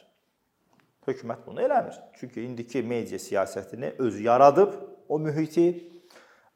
Hökumət 1.05 1.43
bunu 1.45 1.61
eləmir. 1.61 1.99
Çünki 2.17 2.41
indiki 2.47 2.81
media 2.83 3.19
siyasətini 3.21 3.97
özü 3.99 4.23
yaradıb, 4.25 4.79
o 5.09 5.19
mühiti 5.19 5.67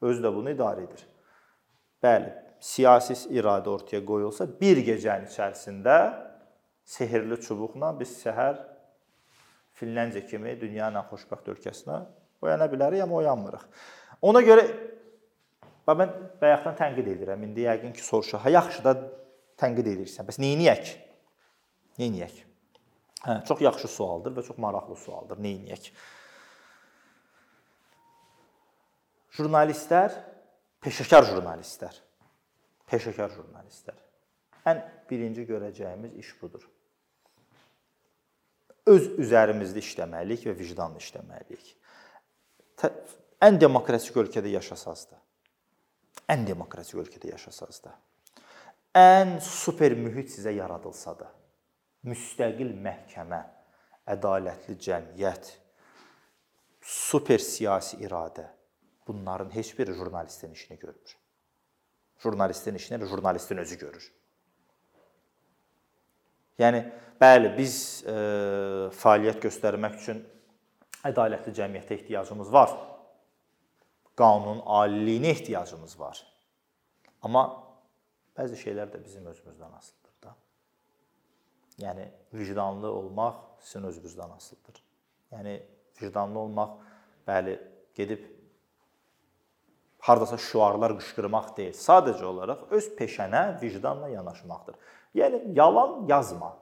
özü 0.01 0.23
də 0.23 0.31
bunu 0.33 0.55
idarə 0.55 0.87
edir. 0.87 1.03
Bəli, 2.01 2.31
siyasi 2.63 3.19
iradə 3.35 3.69
ortaya 3.69 4.01
qoyulsa, 4.05 4.47
bir 4.61 4.81
gecənin 4.87 5.27
içərisində 5.29 5.99
sehrli 6.89 7.37
çubuqla 7.41 7.93
biz 7.99 8.15
səhər 8.23 8.57
Finlandiya 9.79 10.25
kimi 10.27 10.55
dünyanın 10.59 10.99
ən 11.03 11.05
xoşbəxt 11.11 11.51
ölkəsinə 11.53 11.99
oyana 12.43 12.65
bilərik, 12.71 13.03
amma 13.03 13.19
oyanmırıq. 13.21 13.61
Ona 14.27 14.41
görə 14.43 14.65
mən 15.87 16.11
bayaqdan 16.41 16.75
tənqid 16.77 17.07
edirəm. 17.13 17.45
İndi 17.47 17.63
yəqin 17.67 17.93
ki, 17.93 18.03
soruşa, 18.03 18.43
"Ha, 18.45 18.49
yaxşı 18.49 18.83
da 18.83 18.93
tənqid 19.57 19.87
edirsən. 19.93 20.27
Bəs? 20.27 20.39
Nə 20.43 20.49
edək?" 20.57 20.85
Hə, 23.19 23.45
çox 23.45 23.61
yaxşı 23.61 23.87
sualdır 23.87 24.31
və 24.37 24.45
çox 24.47 24.57
maraqlı 24.57 24.95
sualdır. 24.95 25.37
Edək? 25.37 25.91
Jurnalistlər, 29.37 30.11
peşəkar 30.81 31.27
jurnalistlər. 31.31 31.95
Peşəkar 32.87 33.29
jurnalistlər. 33.35 33.99
Ən 34.65 34.81
birinci 35.09 35.45
görəcəyimiz 35.47 36.15
iş 36.19 36.41
budur. 36.41 36.63
Öz 38.89 39.07
üzərimizdə 39.21 39.81
işləməliyik 39.83 40.47
və 40.49 40.55
vicdanla 40.57 41.01
işləməliyik. 41.01 41.71
Ən 43.45 43.59
demokratik 43.59 44.17
ölkədə 44.19 44.51
yaşasaz 44.55 45.05
da, 45.11 45.19
ən 46.31 46.45
demokratik 46.47 46.99
ölkədə 47.03 47.31
yaşasaz 47.33 47.81
da, 47.85 47.95
ən 48.97 49.37
super 49.43 49.95
mühit 49.95 50.31
sizə 50.33 50.53
yaradılsa 50.57 51.15
da, 51.19 51.29
müstəqil 52.07 52.73
məhkəmə, 52.83 53.41
ədalətli 54.09 54.77
cəmiyyət, 54.81 55.51
super 56.81 57.43
siyasi 57.43 57.99
iradə 58.03 58.47
bunların 59.07 59.53
heç 59.55 59.73
biri 59.79 59.93
jurnalistin 59.93 60.51
işini 60.51 60.79
görmür. 60.79 61.17
Jurnalistin 62.23 62.75
işini 62.75 63.05
jurnalistin 63.05 63.57
özü 63.57 63.77
görür. 63.79 64.13
Yəni 66.59 66.81
bəli, 67.19 67.53
biz 67.57 67.75
e, 68.03 68.15
fəaliyyət 68.99 69.39
göstərmək 69.45 69.97
üçün 70.01 70.21
ədalətli 71.07 71.53
cəmiyyətə 71.55 71.95
ehtiyacımız 71.95 72.51
var. 72.51 72.73
Qanunun 74.19 74.61
aliliyinə 74.67 75.31
ehtiyacımız 75.31 75.95
var. 75.99 76.19
Amma 77.23 77.45
bəzi 78.35 78.59
şeylər 78.59 78.91
də 78.91 78.99
bizim 79.03 79.27
özümüzdən 79.31 79.77
asılıdır 79.77 80.15
da. 80.23 80.35
Yəni 81.85 82.09
vicdanlı 82.33 82.91
olmaq 82.91 83.39
sizin 83.63 83.87
özünüzdən 83.91 84.35
asılıdır. 84.35 84.83
Yəni 85.31 85.55
vicdanlı 86.01 86.39
olmaq 86.39 86.75
bəli 87.27 87.55
gedib 87.95 88.27
hardasa 90.09 90.37
şüarlar 90.37 90.95
qışqırmaq 90.97 91.51
deyil. 91.57 91.75
Sadəcə 91.77 92.25
olaraq 92.25 92.71
öz 92.73 92.85
peşənə 92.97 93.43
vicdanla 93.61 94.09
yanaşmaqdır. 94.09 94.75
Yəni 95.15 95.41
yalan 95.57 96.07
yazma. 96.09 96.55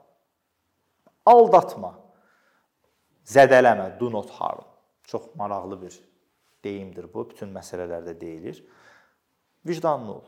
Aldatma. 1.26 1.94
Zədələmə, 3.28 3.94
do 4.00 4.10
not 4.12 4.30
harm. 4.36 4.66
Çox 5.08 5.30
maraqlı 5.36 5.82
bir 5.82 6.00
deyimdir 6.64 7.08
bu. 7.14 7.24
Bütün 7.30 7.52
məsələlərdə 7.54 8.20
deyilir. 8.20 8.60
Vicdanlı 9.66 10.18
ol. 10.18 10.26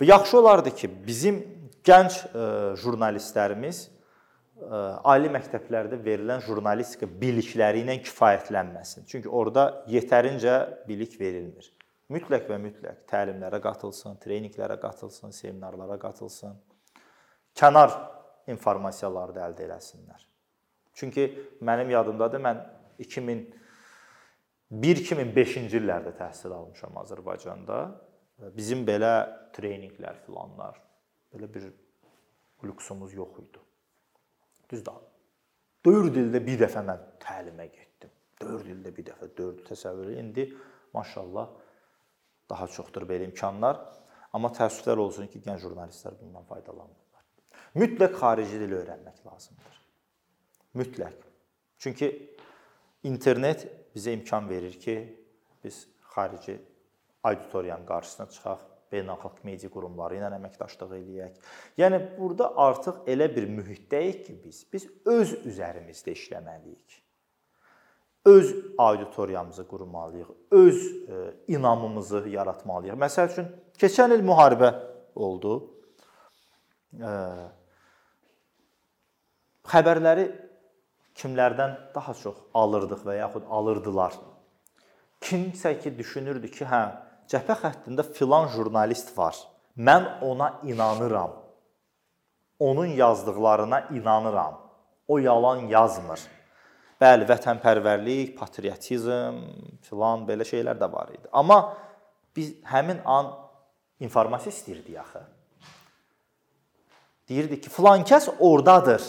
Və 0.00 0.08
yaxşı 0.08 0.38
olardı 0.38 0.72
ki, 0.76 0.90
bizim 1.06 1.42
gənc 1.84 2.16
e, 2.16 2.46
jurnalistlərimiz 2.80 3.82
e, 3.84 4.80
ali 5.12 5.28
məktəblərdə 5.36 6.00
verilən 6.04 6.40
jurnalistika 6.48 7.08
bilikləri 7.20 7.84
ilə 7.84 8.00
kifayətlənməsin. 8.08 9.04
Çünki 9.08 9.28
orada 9.28 9.84
yetərincə 9.92 10.58
bilik 10.88 11.20
verilmir 11.20 11.72
mütləq 12.10 12.48
və 12.50 12.58
mütləq 12.62 12.98
təlimlərə 13.10 13.60
qatılsın, 13.62 14.16
treninqlərə 14.22 14.80
qatılsın, 14.82 15.30
seminarlara 15.36 15.98
qatılsın. 16.02 16.52
Kənar 17.58 17.90
informasiyaları 18.50 19.34
da 19.36 19.40
əldə 19.48 19.62
eləsinlər. 19.68 20.22
Çünki 20.98 21.22
mənim 21.64 21.90
yadımdadır, 21.92 22.40
mən 22.42 22.58
2001-2005-ci 24.72 25.76
illərdə 25.78 26.12
təhsil 26.18 26.50
almışam 26.56 26.92
Azərbaycanda. 27.04 27.78
Bizim 28.56 28.80
belə 28.88 29.28
treninqlər 29.54 30.16
filanlar, 30.26 30.74
belə 31.32 31.46
bir 31.52 31.64
lüksumuz 32.66 33.14
yox 33.14 33.38
idi. 33.44 33.60
Düzdür. 34.72 35.00
4 35.84 36.16
ildə 36.20 36.40
bir 36.46 36.60
dəfə 36.62 36.80
mən 36.86 37.00
təlimə 37.22 37.66
getdim. 37.70 38.10
4 38.40 38.68
ildə 38.74 38.90
bir 38.96 39.04
dəfə 39.10 39.26
4 39.38 39.64
təsəvvür. 39.70 40.08
İndi 40.18 40.44
maşallah 40.94 41.46
daha 42.50 42.66
çoxdur 42.68 43.06
belə 43.08 43.28
imkanlar. 43.28 43.80
Amma 44.32 44.48
təəssüflər 44.56 45.00
olsun 45.02 45.28
ki, 45.28 45.42
gənc 45.44 45.60
jurnalistlər 45.64 46.16
bundan 46.20 46.46
faydalanmırlar. 46.48 47.24
Mütləq 47.76 48.16
xarici 48.20 48.60
dil 48.62 48.74
öyrənmək 48.78 49.22
lazımdır. 49.26 49.78
Mütləq. 50.80 51.18
Çünki 51.82 52.08
internet 53.04 53.66
bizə 53.94 54.14
imkan 54.16 54.48
verir 54.48 54.78
ki, 54.80 54.96
biz 55.64 55.84
xarici 56.14 56.56
auditoriyanın 57.22 57.86
qarşısına 57.86 58.28
çıxaq, 58.34 58.64
beynəlxalq 58.92 59.44
media 59.48 59.70
qurumları 59.72 60.18
ilə 60.18 60.32
əməkdaşlıq 60.38 60.96
eləyək. 60.98 61.38
Yəni 61.80 62.00
burada 62.16 62.50
artıq 62.66 63.04
elə 63.12 63.28
bir 63.36 63.48
mühitdəyik 63.48 64.26
ki, 64.26 64.40
biz 64.44 64.64
biz 64.72 64.88
öz 65.08 65.32
üzərimizdə 65.48 66.16
işləməliyik 66.16 67.02
öz 68.24 68.56
auditoriyamızı 68.78 69.68
qurmalıyıq, 69.68 70.26
öz 70.50 70.86
e, 71.08 71.34
inamımızı 71.48 72.28
yaratmalıyıq. 72.28 72.94
Məsəl 72.94 73.32
üçün 73.32 73.48
keçən 73.78 74.14
il 74.14 74.22
müharibə 74.24 74.70
oldu. 75.14 75.54
E, 76.98 77.12
xəbərləri 79.72 80.26
kimlərdən 81.18 81.78
daha 81.94 82.14
çox 82.14 82.36
alırdıq 82.54 83.02
və 83.06 83.18
yaxud 83.18 83.48
alırdılar. 83.50 84.14
Kimsə 85.22 85.74
ki 85.82 85.94
düşünürdü 85.98 86.50
ki, 86.50 86.66
hə, 86.66 86.82
cəbhə 87.30 87.58
xəttində 87.62 88.06
filan 88.14 88.48
jurnalist 88.54 89.16
var. 89.18 89.36
Mən 89.76 90.20
ona 90.20 90.60
inanıram. 90.62 91.38
Onun 92.58 92.86
yazdıqlarına 92.86 93.80
inanıram. 93.80 94.60
O 95.08 95.18
yalan 95.18 95.56
yazmır. 95.56 96.20
Bəli, 97.02 97.26
vətənpərvərlik, 97.26 98.36
patriotizm, 98.38 99.40
filan 99.88 100.26
belə 100.28 100.46
şeylər 100.46 100.78
də 100.78 100.88
var 100.92 101.10
idi. 101.10 101.26
Amma 101.34 101.58
biz 102.36 102.52
həmin 102.70 103.00
an 103.08 103.32
informasiya 104.02 104.54
istəyirdik 104.54 105.00
axı. 105.02 105.22
Deyirdi 107.30 107.58
ki, 107.64 107.72
filan 107.72 108.04
kəs 108.06 108.28
ordadır. 108.38 109.02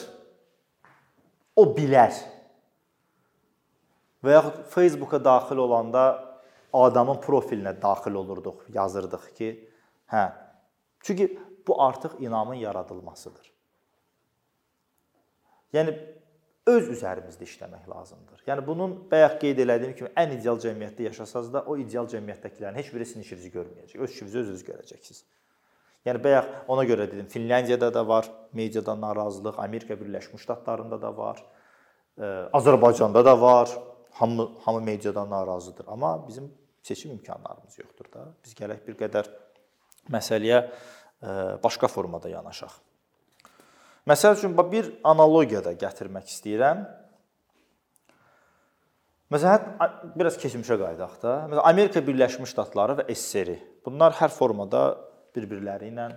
O 1.59 1.67
bilər. 1.75 2.15
Və 4.25 4.37
yaxud 4.39 4.63
Facebooka 4.71 5.19
daxil 5.21 5.61
olanda 5.61 6.07
adamın 6.73 7.19
profilinə 7.21 7.75
daxil 7.81 8.17
olurduq, 8.17 8.65
yazırdıq 8.73 9.29
ki, 9.37 9.51
hə. 10.09 10.25
Çünki 11.03 11.29
bu 11.67 11.77
artıq 11.83 12.17
inamın 12.23 12.55
yaradılmasıdır. 12.63 13.51
Yəni 15.73 15.93
öz 16.67 16.89
üzərimizdə 16.93 17.43
işləmək 17.47 17.87
lazımdır. 17.91 18.43
Yəni 18.47 18.65
bunun 18.65 18.95
bayaq 19.11 19.39
qeyd 19.41 19.59
elədiyim 19.65 19.95
kimi 19.97 20.11
ən 20.19 20.35
ideal 20.37 20.59
cəmiyyətdə 20.63 21.09
yaşasaz 21.09 21.51
da 21.53 21.63
o 21.67 21.75
ideal 21.77 22.07
cəmiyyətdəkilərin 22.11 22.79
heç 22.79 22.91
biri 22.93 23.07
sizin 23.07 23.25
işinizi 23.25 23.51
görməyəcək. 23.55 23.97
Öz 23.99 24.11
işinizi 24.11 24.39
özünüz 24.43 24.63
görəcəksiniz. 24.69 25.23
Yəni 26.07 26.23
bayaq 26.23 26.47
ona 26.71 26.83
görə 26.87 27.07
dedim, 27.11 27.27
Finlandiyada 27.31 27.93
da 27.93 28.07
var 28.07 28.29
mediadan 28.53 29.01
narazılıq, 29.01 29.59
Amerika 29.59 29.93
Birləşmiş 29.99 30.43
Ştatlarında 30.43 31.01
da 31.01 31.17
var, 31.17 31.43
Azərbaycanda 32.53 33.25
da 33.25 33.41
var. 33.41 33.69
Hamı 34.13 34.51
hamı 34.61 34.81
mediadan 34.81 35.29
narazıdır, 35.29 35.85
amma 35.87 36.27
bizim 36.27 36.51
seçim 36.83 37.11
imkanlarımız 37.11 37.79
yoxdur 37.79 38.11
da. 38.13 38.27
Biz 38.45 38.53
gərək 38.53 38.83
bir 38.87 38.97
qədər 38.99 39.29
məsələyə 40.13 40.59
başqa 41.63 41.87
formada 41.87 42.29
yanaşaq. 42.29 42.75
Məsəl 44.09 44.35
üçün 44.35 44.57
bir 44.57 44.89
analogiya 45.03 45.61
da 45.63 45.71
gətirmək 45.79 46.27
istəyirəm. 46.27 46.83
Məsələn, 49.31 49.69
biraz 50.19 50.35
keçmişə 50.41 50.75
qayıdaq 50.81 51.13
da. 51.23 51.35
Məsələn, 51.47 51.63
Amerika 51.71 52.03
Birləşmiş 52.03 52.51
Ştatları 52.51 52.99
və 52.99 53.05
SSR. 53.15 53.55
Bunlar 53.85 54.13
hər 54.19 54.29
formada 54.35 54.83
bir-birləri 55.35 55.89
ilə 55.93 56.09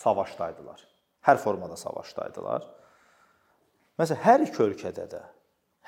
savaşdaydılar. 0.00 0.86
Hər 1.26 1.42
formada 1.42 1.76
savaşdaydılar. 1.76 2.64
Məsələn, 4.00 4.22
hər 4.24 4.46
iki 4.46 4.62
ölkədə 4.64 5.10
də, 5.10 5.20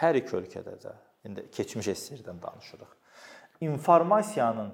hər 0.02 0.18
iki 0.20 0.36
ölkədə 0.36 0.76
də 0.82 0.96
indi 1.30 1.46
keçmiş 1.54 1.88
SSR-dən 1.94 2.42
danışırıq. 2.42 2.90
İnformasiyanın 3.70 4.72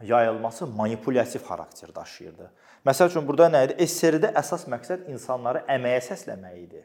yayılması 0.00 0.66
manipulyasiv 0.66 1.40
xarakter 1.40 1.94
daşıyırdı. 1.94 2.50
Məsəl 2.86 3.08
üçün 3.08 3.28
burada 3.28 3.48
nə 3.48 3.64
idi? 3.66 3.76
SSR-də 3.84 4.32
əsas 4.40 4.66
məqsəd 4.68 5.06
insanları 5.12 5.64
əməyə 5.76 6.00
səsləmək 6.08 6.56
idi. 6.58 6.82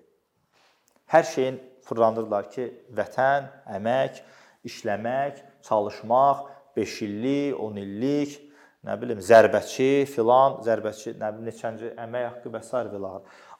Hər 1.09 1.25
şeyin 1.25 1.57
fırlandırdılar 1.87 2.51
ki, 2.53 2.67
vətən, 2.95 3.49
əmək, 3.77 4.21
işləmək, 4.69 5.41
çalışmaq, 5.65 6.45
5 6.77 7.01
illik, 7.07 7.59
10 7.59 7.81
illik, 7.83 8.37
nə 8.85 8.95
bilim, 9.01 9.19
zərbəçi, 9.19 10.05
filan, 10.07 10.61
zərbəçi, 10.63 11.17
nə 11.19 11.33
bilim, 11.33 11.49
neçənci 11.49 11.95
əmək 12.05 12.29
haqqı 12.29 12.53
və 12.53 12.63
s. 12.63 12.85
və 12.93 13.13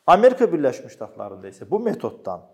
Amerika 0.10 0.48
Birləşmiş 0.52 0.94
Ştatlarında 0.94 1.50
isə 1.52 1.68
bu 1.70 1.80
metoddan 1.80 2.46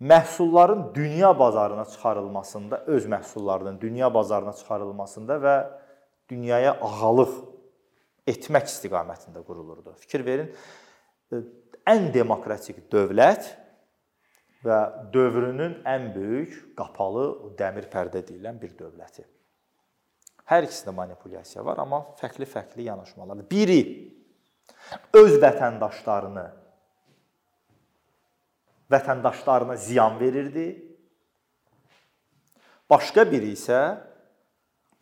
məhsulların 0.00 0.94
dünya 0.94 1.38
bazarına 1.38 1.84
çıxarılmasında, 1.84 2.84
öz 2.86 3.06
məhsullarının 3.06 3.80
dünya 3.80 4.14
bazarına 4.14 4.52
çıxarılmasında 4.52 5.34
və 5.46 5.56
dünyaya 6.30 6.74
ağalıq 6.82 7.36
etmək 8.26 8.66
istiqamətində 8.70 9.42
qurulurdu. 9.46 9.94
Fikir 10.02 10.24
verin, 10.26 10.50
e, 11.30 11.40
ən 11.86 12.10
demokratik 12.14 12.82
dövlət 12.92 13.52
və 14.66 14.80
dövrünün 15.14 15.80
ən 15.86 16.10
böyük 16.14 16.58
qapalı 16.78 17.54
dəmir 17.58 17.86
pərdə 17.92 18.24
deyilən 18.26 18.58
bir 18.60 18.74
dövləti. 18.78 19.24
Hər 20.46 20.66
ikisində 20.66 20.94
manipulyasiya 20.94 21.64
var, 21.66 21.80
amma 21.82 22.04
fərqli-fərqli 22.20 22.86
yanaşmalar. 22.86 23.42
Biri 23.50 23.80
öz 25.14 25.38
vətəndaşlarını 25.42 26.46
vətəndaşlarına 28.90 29.76
ziyan 29.76 30.20
verirdi. 30.20 30.66
Başqa 32.90 33.26
biri 33.30 33.50
isə 33.56 33.80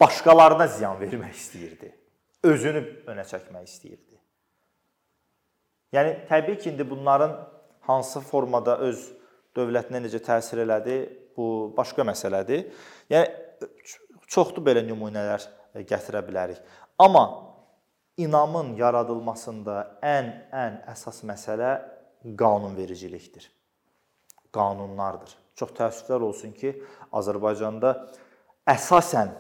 başqalarına 0.05 0.67
ziyan 0.67 1.01
vermək 1.01 1.33
istəyirdi. 1.33 1.91
Özünü 2.45 2.83
önə 3.09 3.25
çəkmək 3.29 3.65
istəyirdi. 3.65 4.19
Yəni 5.97 6.15
təbii 6.29 6.59
ki, 6.59 6.71
indi 6.71 6.85
bunların 6.91 7.37
hansı 7.89 8.21
formada 8.21 8.77
öz 8.85 9.01
dövlətinə 9.57 10.03
necə 10.05 10.21
təsir 10.25 10.65
elədi, 10.65 10.99
bu 11.37 11.73
başqa 11.77 12.05
məsələdir. 12.07 12.67
Yəni 13.11 13.69
çoxdur 14.29 14.65
belə 14.67 14.83
nümunələr 14.85 15.47
gətirə 15.89 16.23
bilərik. 16.27 16.61
Amma 16.99 17.25
inamın 18.21 18.75
yaradılmasında 18.79 19.79
ən 20.03 20.31
ən 20.53 20.83
əsas 20.91 21.23
məsələ 21.27 21.73
qanunvericilikdir. 22.39 23.49
Qanunlardır. 24.55 25.33
Çox 25.55 25.73
təəssüflər 25.79 26.23
olsun 26.29 26.53
ki, 26.55 26.75
Azərbaycanda 27.15 27.95
əsasən 28.71 29.33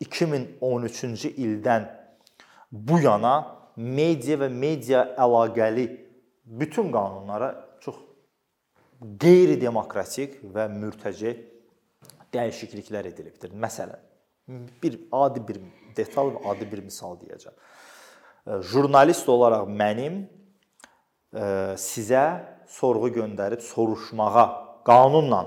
2013-cü 0.00 1.32
ildən 1.36 1.86
bu 2.72 3.00
yana 3.00 3.34
media 3.76 4.38
və 4.40 4.48
media 4.52 5.04
əlaqəli 5.20 5.86
bütün 6.46 6.92
qanunlara 6.92 7.52
çox 7.80 7.98
qeyri-demokratik 9.20 10.40
və 10.54 10.68
mürtəci 10.72 11.34
dəyişikliklər 12.32 13.08
edilibdir. 13.10 13.52
Məsələn, 13.52 14.00
bir 14.82 14.98
adi 15.12 15.42
bir 15.48 15.60
detal 15.96 16.32
və 16.34 16.44
adi 16.52 16.68
bir 16.72 16.84
misal 16.84 17.16
deyəcəm. 17.20 17.54
Jurnalist 18.70 19.28
olaraq 19.28 19.66
mənim 19.68 20.24
sizə 21.80 22.24
sorğu 22.70 23.10
göndərib 23.18 23.60
soruşmağa 23.64 24.46
qanunla 24.86 25.42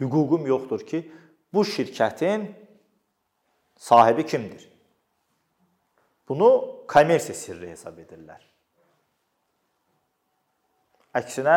hüququm 0.00 0.46
yoxdur 0.48 0.84
ki, 0.86 1.02
bu 1.54 1.64
şirkətin 1.64 2.52
sahibi 3.76 4.26
kimdir? 4.26 4.68
Bunu 6.28 6.50
kommersiya 6.88 7.34
sirri 7.34 7.70
hesab 7.72 7.98
edirlər. 7.98 8.42
Əksinə 11.18 11.56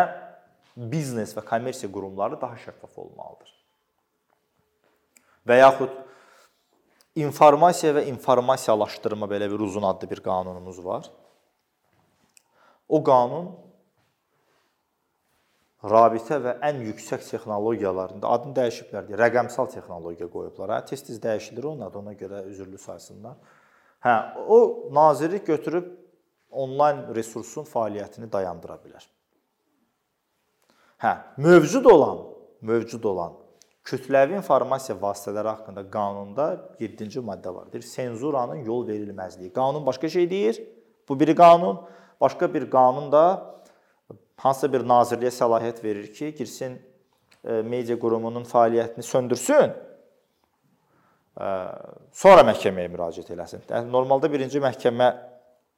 biznes 0.75 1.35
və 1.37 1.43
kommersiya 1.45 1.91
qurumları 1.93 2.39
daha 2.41 2.57
şəffaf 2.57 2.95
olmalıdır. 2.97 3.51
Və 5.45 5.59
yaxud 5.59 5.93
informasiya 7.15 7.99
və 7.99 8.05
informasiyalaşdırma 8.09 9.29
belə 9.29 9.51
bir 9.51 9.61
uzun 9.61 9.85
adlı 9.85 10.09
bir 10.09 10.23
qanunumuz 10.25 10.79
var. 10.85 11.11
O 12.89 13.03
qanun 13.03 13.51
rabitə 15.83 16.39
və 16.43 16.53
ən 16.63 16.79
yüksək 16.87 17.25
texnologiyalarında 17.27 18.29
adını 18.35 18.55
dəyişiblər 18.59 19.07
deyə 19.09 19.19
rəqəmsal 19.19 19.69
texnologiya 19.73 20.29
qoyublar. 20.31 20.77
Hə, 20.77 20.85
tez-tez 20.91 21.19
dəyişilir 21.23 21.67
onun 21.67 21.87
adı, 21.89 21.99
ona 21.99 22.13
görə 22.19 22.45
üzrlü 22.51 22.79
saysınlar. 22.79 23.35
Hə, 24.03 24.15
o 24.47 24.89
nazirlik 24.95 25.47
götürüb 25.47 25.91
onlayn 26.51 27.05
resursun 27.15 27.67
fəaliyyətini 27.67 28.31
dayandıra 28.31 28.79
bilər. 28.83 29.07
Hə, 31.03 31.17
mövcud 31.37 31.85
olan, 31.91 32.27
mövcud 32.61 33.03
olan 33.03 33.39
kütləvi 33.83 34.37
informasiya 34.39 34.95
vasitələri 35.01 35.51
haqqında 35.51 35.83
qanunda 35.91 36.45
7-ci 36.79 37.19
maddə 37.19 37.51
var. 37.55 37.67
Deyir, 37.71 37.83
senzuranın 37.83 38.63
yol 38.63 38.87
verilməzliyi. 38.87 39.51
Qanun 39.53 39.85
başqa 39.85 40.09
şey 40.09 40.29
deyir. 40.29 40.61
Bu 41.09 41.19
biri 41.19 41.35
qanun, 41.35 41.81
başqa 42.21 42.53
bir 42.53 42.69
qanun 42.71 43.11
da 43.11 43.23
hansısa 44.43 44.69
bir 44.73 44.85
nazirliyə 44.87 45.31
səlahiyyət 45.33 45.83
verir 45.83 46.07
ki, 46.13 46.31
girsin 46.37 46.77
e, 46.77 47.61
media 47.61 47.97
qurumunun 47.99 48.45
fəaliyyətini 48.47 49.05
söndürsün. 49.07 49.75
E, 51.39 51.51
sonra 52.23 52.43
məhkəməyə 52.49 52.91
müraciət 52.93 53.31
eləsin. 53.35 53.63
Yəni 53.69 53.91
normalda 53.93 54.31
birinci 54.31 54.61
məhkəmə 54.63 55.09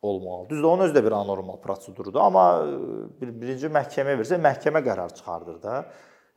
olmalı. 0.06 0.50
Düzdür, 0.50 0.70
onun 0.70 0.88
özü 0.88 0.98
də 0.98 1.06
bir 1.06 1.18
anormal 1.18 1.62
prosedurdur, 1.62 2.22
amma 2.22 2.48
e, 2.66 2.80
bir 3.22 3.34
birinci 3.42 3.72
məhkəməyə 3.74 4.22
versə 4.24 4.42
məhkəmə 4.42 4.84
qərar 4.86 5.14
çıxardır 5.20 5.62
da. 5.64 5.84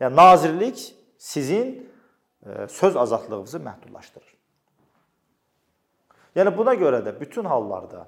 Yəni 0.03 0.17
nazirlik 0.17 0.85
sizin 1.19 1.79
söz 2.71 2.97
azadlığınızı 2.97 3.59
məhdudlaşdırır. 3.59 4.35
Yəni 6.38 6.53
buna 6.55 6.77
görə 6.79 7.01
də 7.03 7.11
bütün 7.21 7.45
hallarda 7.51 8.07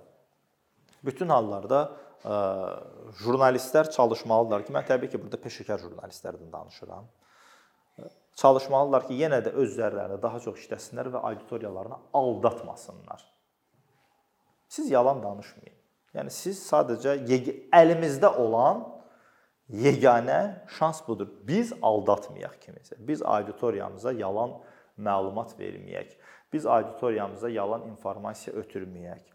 bütün 1.04 1.28
hallarda 1.28 1.96
jurnalistlər 3.20 3.90
çalışmalıdırlar 3.94 4.66
ki, 4.66 4.74
mən 4.76 4.86
təbii 4.88 5.10
ki, 5.12 5.20
burada 5.22 5.40
peşəkar 5.40 5.80
jurnalistlərdən 5.84 6.52
danışıram. 6.52 7.08
Çalışmalıdırlar 8.40 9.06
ki, 9.08 9.18
yenə 9.22 9.40
də 9.44 9.54
öz 9.56 9.72
üzərlərində 9.72 10.20
daha 10.22 10.40
çox 10.44 10.60
işləsinlər 10.64 11.10
və 11.14 11.22
auditoriyalarını 11.30 11.98
aldatmasınlar. 12.20 13.24
Siz 14.68 14.90
yalan 14.90 15.22
danışmayın. 15.22 15.76
Yəni 16.14 16.32
siz 16.34 16.60
sadəcə 16.66 17.16
əlimizdə 17.74 18.30
olan 18.38 18.84
yeganə 19.70 20.66
şans 20.76 21.02
budur. 21.06 21.30
Biz 21.46 21.72
aldatmayaq 21.82 22.58
kimisə. 22.62 22.98
Biz 22.98 23.22
auditoriyamıza 23.22 24.12
yalan 24.18 24.58
məlumat 24.98 25.54
verməyək. 25.58 26.16
Biz 26.52 26.66
auditoriyamıza 26.66 27.48
yalan 27.48 27.86
informasiya 27.92 28.56
ötürməyək. 28.56 29.29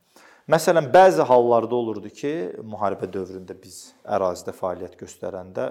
Məsələn, 0.46 0.92
bəzi 0.94 1.24
hallarda 1.26 1.74
olurdu 1.74 2.10
ki, 2.14 2.32
müharibə 2.70 3.08
dövründə 3.10 3.56
biz 3.58 3.96
ərazidə 4.06 4.54
fəaliyyət 4.54 4.94
göstərəndə 5.00 5.64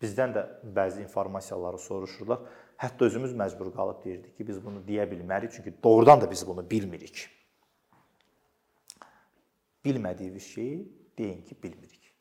bizdən 0.00 0.32
də 0.32 0.44
bəzi 0.78 1.02
informasiyaları 1.02 1.76
soruşurlar. 1.84 2.46
Hətta 2.80 3.04
özümüz 3.10 3.34
məcbur 3.36 3.68
qalıb 3.76 3.98
deyirdik 4.04 4.38
ki, 4.38 4.46
biz 4.48 4.62
bunu 4.64 4.80
deyə 4.86 5.04
bilmərik, 5.10 5.52
çünki 5.52 5.74
doğrudan 5.84 6.22
da 6.22 6.30
biz 6.30 6.46
bunu 6.48 6.64
bilmirik. 6.70 7.26
Bilmədiyiniz 9.84 10.48
şeyi 10.54 10.80
deyin 11.18 11.44
ki, 11.44 11.58
bilmirik. 11.62 12.14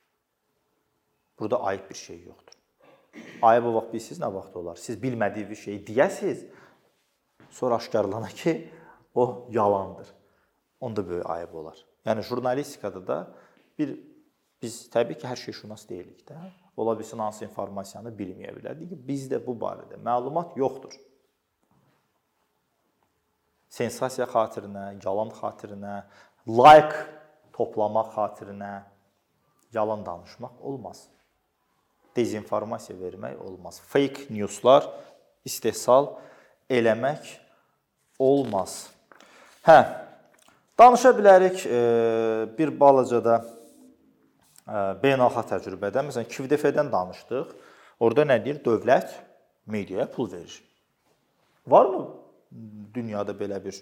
Burada 1.40 1.62
ayıb 1.64 1.90
bir 1.90 1.96
şey 1.96 2.22
yoxdur. 2.24 2.60
Ayıb 3.42 3.72
o 3.72 3.74
vaxt 3.78 3.94
bilsiz 3.94 4.20
nə 4.20 4.34
vaxt 4.36 4.60
olar? 4.60 4.76
Siz 4.76 5.00
bilmədiyiniz 5.00 5.64
şeyi 5.64 5.80
deyəsiz, 5.88 6.44
sonra 7.50 7.80
aşkarlana 7.80 8.28
ki, 8.28 8.58
o 9.16 9.48
yalandır 9.52 10.12
onda 10.82 11.08
böyük 11.08 11.30
ayıb 11.30 11.54
olar. 11.54 11.80
Yəni 12.06 12.24
jurnalistikada 12.24 13.08
da 13.08 13.18
bir 13.80 13.96
biz 14.62 14.86
təbii 14.92 15.18
ki, 15.20 15.28
hər 15.28 15.40
şey 15.40 15.54
şünas 15.62 15.84
deyilik 15.90 16.22
də. 16.28 16.38
Ola 16.78 16.96
bilsin 17.00 17.20
hansı 17.20 17.46
informasiyanı 17.46 18.12
bilməyə 18.18 18.54
bilərdik 18.56 18.92
ki, 18.92 18.98
bizdə 19.08 19.40
bu 19.46 19.56
barədə 19.60 20.00
məlumat 20.04 20.56
yoxdur. 20.60 20.96
Sensasiya 23.70 24.28
xatirinə, 24.32 24.86
yalan 25.04 25.32
xatirinə, 25.36 25.96
like 26.48 26.96
toplamaq 27.56 28.14
xatirinə 28.16 28.74
yalan 29.76 30.06
danışmaq 30.06 30.62
olmaz. 30.62 31.06
Dezinformasiya 32.16 32.96
vermək 33.00 33.40
olmaz. 33.44 33.82
Fake 33.84 34.30
newslar 34.32 34.88
istehsal 35.46 36.14
eləmək 36.72 37.36
olmaz. 38.20 38.86
Hə, 39.68 40.05
Danışa 40.80 41.10
bilərik 41.16 41.66
e, 41.66 41.78
bir 42.58 42.74
balaca 42.80 43.22
da 43.24 43.36
e, 44.68 44.80
beynəlxalq 45.04 45.48
təcrübədən. 45.54 46.10
Məsələn, 46.10 46.28
KİVDF-dən 46.34 46.92
danışdıq. 46.92 47.54
Orda 48.04 48.26
nə 48.28 48.42
deyir? 48.44 48.60
Dövlət 48.66 49.14
mediaya 49.72 50.10
pul 50.12 50.28
verir. 50.34 50.58
Varmı 51.68 52.04
dünyada 52.96 53.32
belə 53.40 53.62
bir 53.64 53.80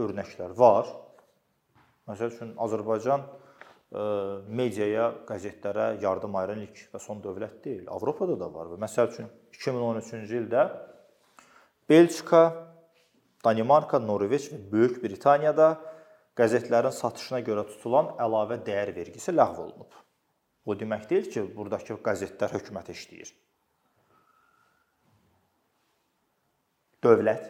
örnəklər? 0.00 0.56
Var. 0.56 0.88
Məsəl 2.08 2.32
üçün 2.32 2.56
Azərbaycan 2.56 3.28
e, 3.28 4.08
mediaya, 4.48 5.12
qəzetlərə 5.28 5.98
yardım 6.00 6.40
ayıran 6.40 6.64
ilk 6.64 6.86
və 6.94 7.04
son 7.04 7.20
dövlət 7.20 7.60
deyil. 7.68 7.84
Avropada 7.92 8.40
da 8.40 8.48
var. 8.54 8.72
Məsəl 8.80 9.12
üçün 9.12 9.28
2013-cü 9.60 10.40
ildə 10.40 10.70
Belçika 11.90 12.71
Danimarka, 13.44 13.98
Norveç 13.98 14.50
və 14.52 14.58
Böyük 14.70 15.00
Britaniyada 15.02 15.74
qəzetlərin 16.38 16.94
satışına 16.94 17.42
görə 17.44 17.64
tutulan 17.68 18.12
əlavə 18.22 18.60
dəyər 18.64 18.94
vergisi 18.96 19.34
ləğv 19.34 19.58
olunub. 19.64 19.96
Bu 20.66 20.76
demək 20.78 21.08
deyil 21.10 21.26
ki, 21.30 21.42
burdakı 21.56 21.98
qəzetlər 22.06 22.54
hökumətə 22.54 22.94
işləyir. 22.94 23.32
Dövlət 27.02 27.48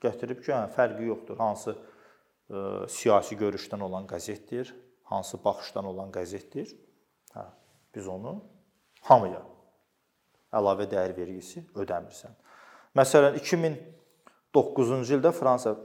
gətirib 0.00 0.40
ki, 0.40 0.54
hə, 0.54 0.62
fərqi 0.72 1.10
yoxdur. 1.10 1.36
Hansı 1.40 1.74
ə, 1.74 1.80
e, 2.48 2.62
siyasi 2.92 3.36
görüşdən 3.36 3.84
olan 3.84 4.08
qəzetdir, 4.08 4.72
hansı 5.12 5.36
baxışdan 5.44 5.90
olan 5.92 6.08
qəzetdir. 6.14 6.72
Hə, 7.34 7.44
biz 7.92 8.08
onu 8.08 8.38
hamıya 9.10 9.42
əlavə 10.56 10.88
dəyər 10.88 11.12
vergisi 11.16 11.60
ödəmirsən. 11.76 12.32
Məsələn, 12.96 13.36
2000 13.42 13.76
9-cu 14.56 15.02
ildə 15.18 15.32
Fransa 15.36 15.76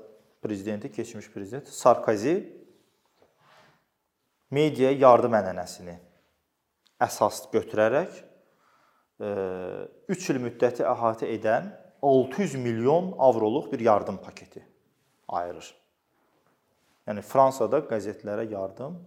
prezidenti, 0.41 0.91
keçmiş 0.91 1.29
prezident 1.33 1.67
Sarkozi 1.67 2.37
mediaya 4.51 4.95
yardım 4.95 5.35
ənənəsini 5.37 5.97
əsas 7.01 7.45
götürərək 7.51 8.21
3 9.21 10.29
il 10.33 10.41
müddəti 10.41 10.85
əhatə 10.87 11.29
edən 11.35 11.69
600 12.01 12.55
milyon 12.57 13.11
avroluq 13.21 13.69
bir 13.71 13.83
yardım 13.85 14.17
paketi 14.17 14.63
ayırır. 15.27 15.67
Yəni 17.07 17.21
Fransada 17.25 17.83
qəzetlərə 17.85 18.47
yardım, 18.49 18.97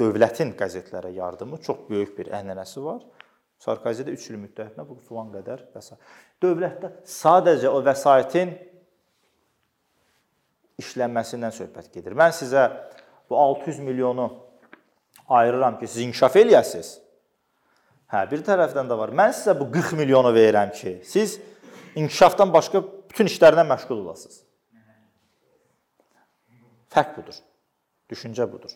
dövlətin 0.00 0.54
qəzetlərə 0.56 1.12
yardımı 1.16 1.60
çox 1.64 1.84
böyük 1.90 2.16
bir 2.18 2.32
ənənəsi 2.38 2.84
var. 2.84 3.02
Sarkozi 3.58 4.06
də 4.06 4.14
3 4.14 4.30
il 4.30 4.38
müddətinə 4.44 4.84
bu 4.86 4.96
filan 5.08 5.32
qədər 5.34 5.64
vəsait. 5.74 5.98
Dövlətdə 6.42 6.92
sadəcə 7.10 7.70
o 7.74 7.80
vəsaitin 7.82 8.54
işlənməsindən 10.78 11.54
söhbət 11.56 11.90
gedir. 11.94 12.14
Mən 12.18 12.30
sizə 12.36 12.68
bu 13.30 13.38
600 13.38 13.82
milyonu 13.82 14.28
ayırıram 15.28 15.78
ki, 15.80 15.86
siz 15.90 16.04
inkişaf 16.06 16.38
eləyəsiniz. 16.38 16.92
Hə, 18.08 18.22
bir 18.30 18.44
tərəfdən 18.46 18.88
də 18.88 18.96
var. 18.98 19.10
Mən 19.12 19.34
sizə 19.36 19.56
bu 19.58 19.66
40 19.74 19.98
milyonu 19.98 20.30
verirəm 20.34 20.70
ki, 20.72 21.00
siz 21.04 21.40
inkişafdan 21.98 22.52
başqa 22.54 22.84
bütün 23.10 23.28
işlərlə 23.28 23.66
məşğul 23.68 24.04
olasınız. 24.04 24.44
Fərq 26.94 27.18
budur. 27.18 27.42
Düşüncə 28.08 28.46
budur. 28.48 28.72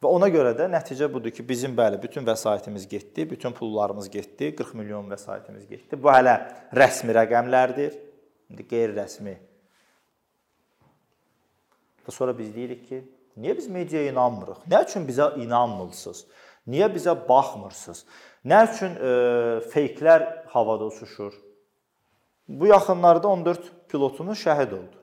Və 0.00 0.08
ona 0.08 0.30
görə 0.32 0.54
də 0.56 0.64
nəticə 0.72 1.10
budur 1.12 1.32
ki, 1.34 1.44
bizim 1.44 1.74
bəli 1.76 1.98
bütün 2.00 2.24
vəsaitimiz 2.24 2.86
getdi, 2.88 3.26
bütün 3.30 3.52
pullarımız 3.52 4.08
getdi, 4.10 4.54
40 4.56 4.74
milyon 4.80 5.10
vəsaitimiz 5.12 5.66
getdi. 5.68 5.98
Bu 6.00 6.08
hələ 6.08 6.38
rəsmi 6.72 7.12
rəqəmlərdir. 7.18 7.98
İndi 8.50 8.64
qeyri-rəsmi. 8.70 9.34
Və 12.06 12.14
sonra 12.16 12.32
biz 12.38 12.48
deyirik 12.54 12.88
ki, 12.88 13.02
niyə 13.36 13.58
biz 13.60 13.68
mediaya 13.68 14.08
inanmırıq? 14.14 14.64
Nə 14.72 14.80
üçün 14.88 15.04
bizə 15.06 15.34
inanmırsınız? 15.44 16.24
Niyə 16.72 16.88
bizə 16.96 17.12
baxmırsınız? 17.28 18.02
Nə 18.48 18.64
üçün 18.72 18.96
e, 18.96 19.12
feyklər 19.74 20.26
havada 20.48 20.88
uçuşur? 20.88 21.36
Bu 22.48 22.72
yaxınlarda 22.72 23.28
14 23.28 23.70
pilotunun 23.92 24.34
şəhid 24.34 24.72
oldu. 24.80 24.96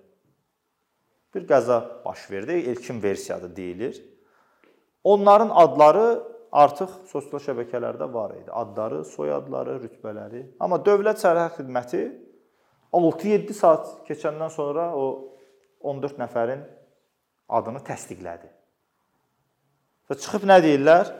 Bir 1.36 1.46
qəza 1.48 1.84
baş 2.06 2.32
verdi, 2.32 2.54
ilkin 2.74 3.04
versiyada 3.04 3.56
deyilir. 3.56 4.02
Onların 5.08 5.52
adları 5.64 6.08
artıq 6.52 6.94
sosial 7.12 7.44
şəbəkələrdə 7.44 8.08
var 8.14 8.34
idi. 8.36 8.50
Adları, 8.52 9.04
soyadları, 9.06 9.78
rütbələri. 9.84 10.44
Amma 10.60 10.80
Dövlət 10.84 11.22
Sərhəd 11.24 11.56
Xidməti 11.60 12.02
6-7 12.98 13.56
saat 13.56 13.88
keçəndən 14.10 14.52
sonra 14.52 14.90
o 14.96 15.06
14 15.84 16.20
nəfərin 16.20 16.66
adını 17.60 17.84
təsdiqlədi. 17.88 18.52
Və 20.08 20.20
çıxıb 20.20 20.48
nə 20.50 20.60
deyirlər? 20.64 21.14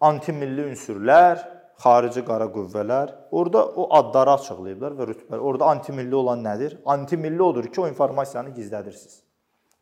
antimilli 0.00 0.66
ünsürlər, 0.70 1.40
xarici 1.80 2.22
qara 2.24 2.48
qüvvələr, 2.52 3.12
orada 3.30 3.64
o 3.66 3.88
adları 3.96 4.36
açıqlayıblar 4.36 4.96
və 4.98 5.08
rütbələr. 5.12 5.40
Orada 5.40 5.70
antimilli 5.72 6.14
olan 6.16 6.42
nədir? 6.44 6.78
Antimilli 6.86 7.42
odur 7.42 7.68
ki, 7.68 7.80
o 7.80 7.88
informasiyanı 7.88 8.54
gizlədirsiniz. 8.56 9.22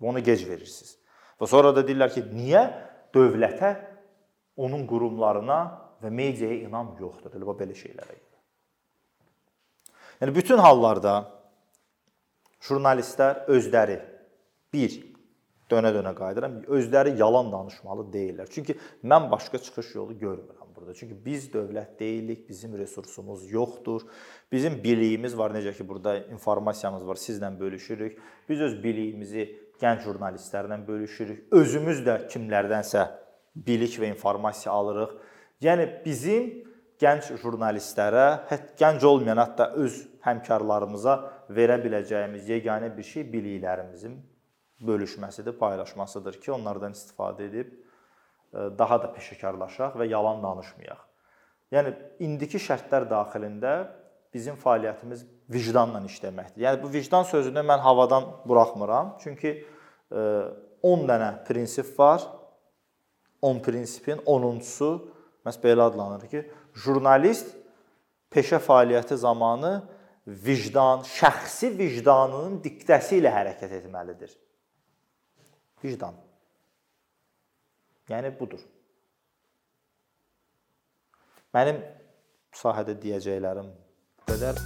Onu 0.02 0.20
gec 0.24 0.42
verirsiniz. 0.48 0.96
Və 1.40 1.48
sonra 1.50 1.74
da 1.74 1.84
deyirlər 1.86 2.12
ki, 2.14 2.24
niyə 2.34 2.64
dövlətə, 3.14 3.74
onun 4.56 4.86
qurumlarına 4.86 5.58
və 6.02 6.10
mediaya 6.10 6.60
inam 6.66 6.94
yoxdur? 7.00 7.34
Elə 7.34 7.56
belə 7.58 7.76
şeylərə. 7.78 8.18
Yəni 10.20 10.34
bütün 10.34 10.60
hallarda 10.62 11.14
jurnalistlər 12.64 13.44
özləri 13.52 13.98
bir 14.72 14.94
dönə-dönə 15.70 16.14
qayıdıram. 16.16 16.60
Özləri 16.76 17.16
yalan 17.18 17.50
danışmalı 17.52 18.06
deyillər. 18.12 18.50
Çünki 18.50 18.76
mən 19.04 19.30
başqa 19.30 19.58
çıxış 19.58 19.94
yolu 19.94 20.16
görmürəm 20.20 20.70
burada. 20.76 20.94
Çünki 20.94 21.16
biz 21.24 21.48
dövlət 21.52 21.98
deyilik, 21.98 22.48
bizim 22.48 22.76
resursumuz 22.78 23.50
yoxdur. 23.50 24.06
Bizim 24.52 24.78
biliyimiz 24.84 25.38
var, 25.38 25.54
necə 25.56 25.74
ki 25.76 25.88
burada 25.88 26.18
informasiyamız 26.24 27.06
var, 27.06 27.20
sizlə 27.20 27.50
bölüşürük. 27.60 28.20
Biz 28.48 28.60
öz 28.60 28.82
biliyimizi 28.84 29.44
gənc 29.80 30.04
jurnalistlərlə 30.06 30.78
bölüşürük. 30.86 31.46
Özümüz 31.52 32.02
də 32.06 32.18
kimlərdənsə 32.32 33.06
bilik 33.54 33.96
və 34.00 34.10
informasiya 34.12 34.72
alırıq. 34.74 35.14
Yəni 35.64 35.86
bizim 36.04 36.50
gənc 37.00 37.30
jurnalistlərə, 37.42 38.26
hətta 38.50 38.76
gənc 38.80 39.06
olmayan, 39.06 39.40
hətta 39.42 39.70
öz 39.80 39.96
həmkarlarımıza 40.24 41.16
verə 41.54 41.78
biləcəyimiz 41.82 42.48
yeganə 42.48 42.90
bir 42.96 43.06
şey 43.06 43.26
biliklərimizin 43.32 44.16
bölüşməsidir, 44.84 45.56
paylaşmasıdır 45.58 46.40
ki, 46.40 46.52
onlardan 46.52 46.94
istifadə 46.96 47.48
edib 47.48 47.72
e, 47.72 48.70
daha 48.78 49.00
da 49.02 49.10
peşəkarlaşaq 49.16 49.98
və 50.00 50.08
yalan 50.10 50.42
danışmayaq. 50.44 51.02
Yəni 51.74 51.94
indiki 52.22 52.60
şərtlər 52.62 53.08
daxilində 53.10 53.74
bizim 54.34 54.58
fəaliyyətimiz 54.60 55.24
vicdanla 55.50 56.00
işləməkdir. 56.08 56.62
Yəni 56.64 56.82
bu 56.82 56.92
vicdan 56.92 57.26
sözünü 57.28 57.64
mən 57.66 57.82
havadan 57.84 58.26
buraxmıram. 58.48 59.16
Çünki 59.22 59.56
10 60.10 60.18
e, 60.18 61.08
dənə 61.10 61.30
prinsip 61.48 61.98
var. 61.98 62.24
10 63.42 63.60
prinsipin 63.62 64.22
10-uncusu 64.24 64.90
məhz 65.44 65.58
belə 65.60 65.84
adlanır 65.90 66.24
ki, 66.30 66.40
jurnalist 66.84 67.50
peşə 68.32 68.56
fəaliyyəti 68.64 69.18
zamanı 69.20 69.74
vicdan, 70.26 71.04
şəxsi 71.04 71.74
vicdanının 71.76 72.56
diktəsi 72.64 73.20
ilə 73.20 73.34
hərəkət 73.34 73.76
etməlidir. 73.82 74.32
Vicdan. 75.84 76.16
Yəni 78.08 78.32
budur. 78.38 78.64
Mənim 81.54 81.84
sahədə 82.56 82.96
deyəcəklərim 83.04 83.70
qədər. 84.28 84.60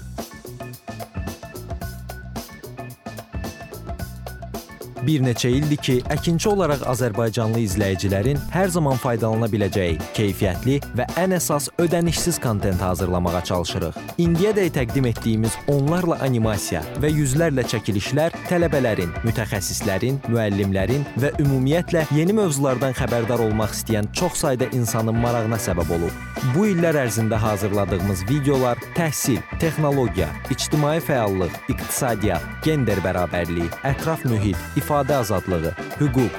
Bir 5.08 5.22
neçə 5.24 5.48
ildir 5.48 5.78
ki, 5.80 5.94
əkinçi 6.12 6.50
olaraq 6.50 6.82
azərbaycanlı 6.90 7.62
izləyicilərin 7.64 8.40
hər 8.52 8.68
zaman 8.74 8.98
faydalana 9.00 9.46
biləcəyi 9.48 9.96
keyfiyyətli 10.18 10.74
və 10.98 11.06
ən 11.22 11.32
əsas 11.38 11.70
ödənişsiz 11.80 12.36
kontent 12.44 12.82
hazırlamağa 12.84 13.40
çalışırıq. 13.48 13.96
İndiyədək 14.20 14.68
təqdim 14.76 15.08
etdiyimiz 15.08 15.56
onlarla 15.72 16.18
animasiya 16.26 16.82
və 17.00 17.08
yüzlərlə 17.14 17.64
çəkilişlər 17.72 18.36
tələbələrin, 18.50 19.14
mütəxəssislərin, 19.24 20.20
müəllimlərin 20.28 21.08
və 21.22 21.32
ümumiyyətlə 21.40 22.04
yeni 22.18 22.36
mövzulardan 22.36 22.92
xəbərdar 23.00 23.46
olmaq 23.48 23.72
istəyən 23.78 24.12
çox 24.12 24.42
sayda 24.44 24.68
insanın 24.76 25.16
marağına 25.24 25.62
səbəb 25.70 25.96
olub. 25.96 26.37
Bu 26.54 26.68
illər 26.70 26.94
ərzində 27.00 27.38
hazırladığımız 27.42 28.20
videolar 28.28 28.78
təhsil, 28.94 29.40
texnologiya, 29.58 30.28
ictimai 30.54 30.98
fəallıq, 31.02 31.56
iqtisadiyyat, 31.72 32.44
gender 32.62 33.00
bərabərliyi, 33.02 33.66
ətraf 33.90 34.22
mühit, 34.30 34.58
ifadə 34.78 35.16
azadlığı, 35.18 35.72
hüquq, 35.98 36.38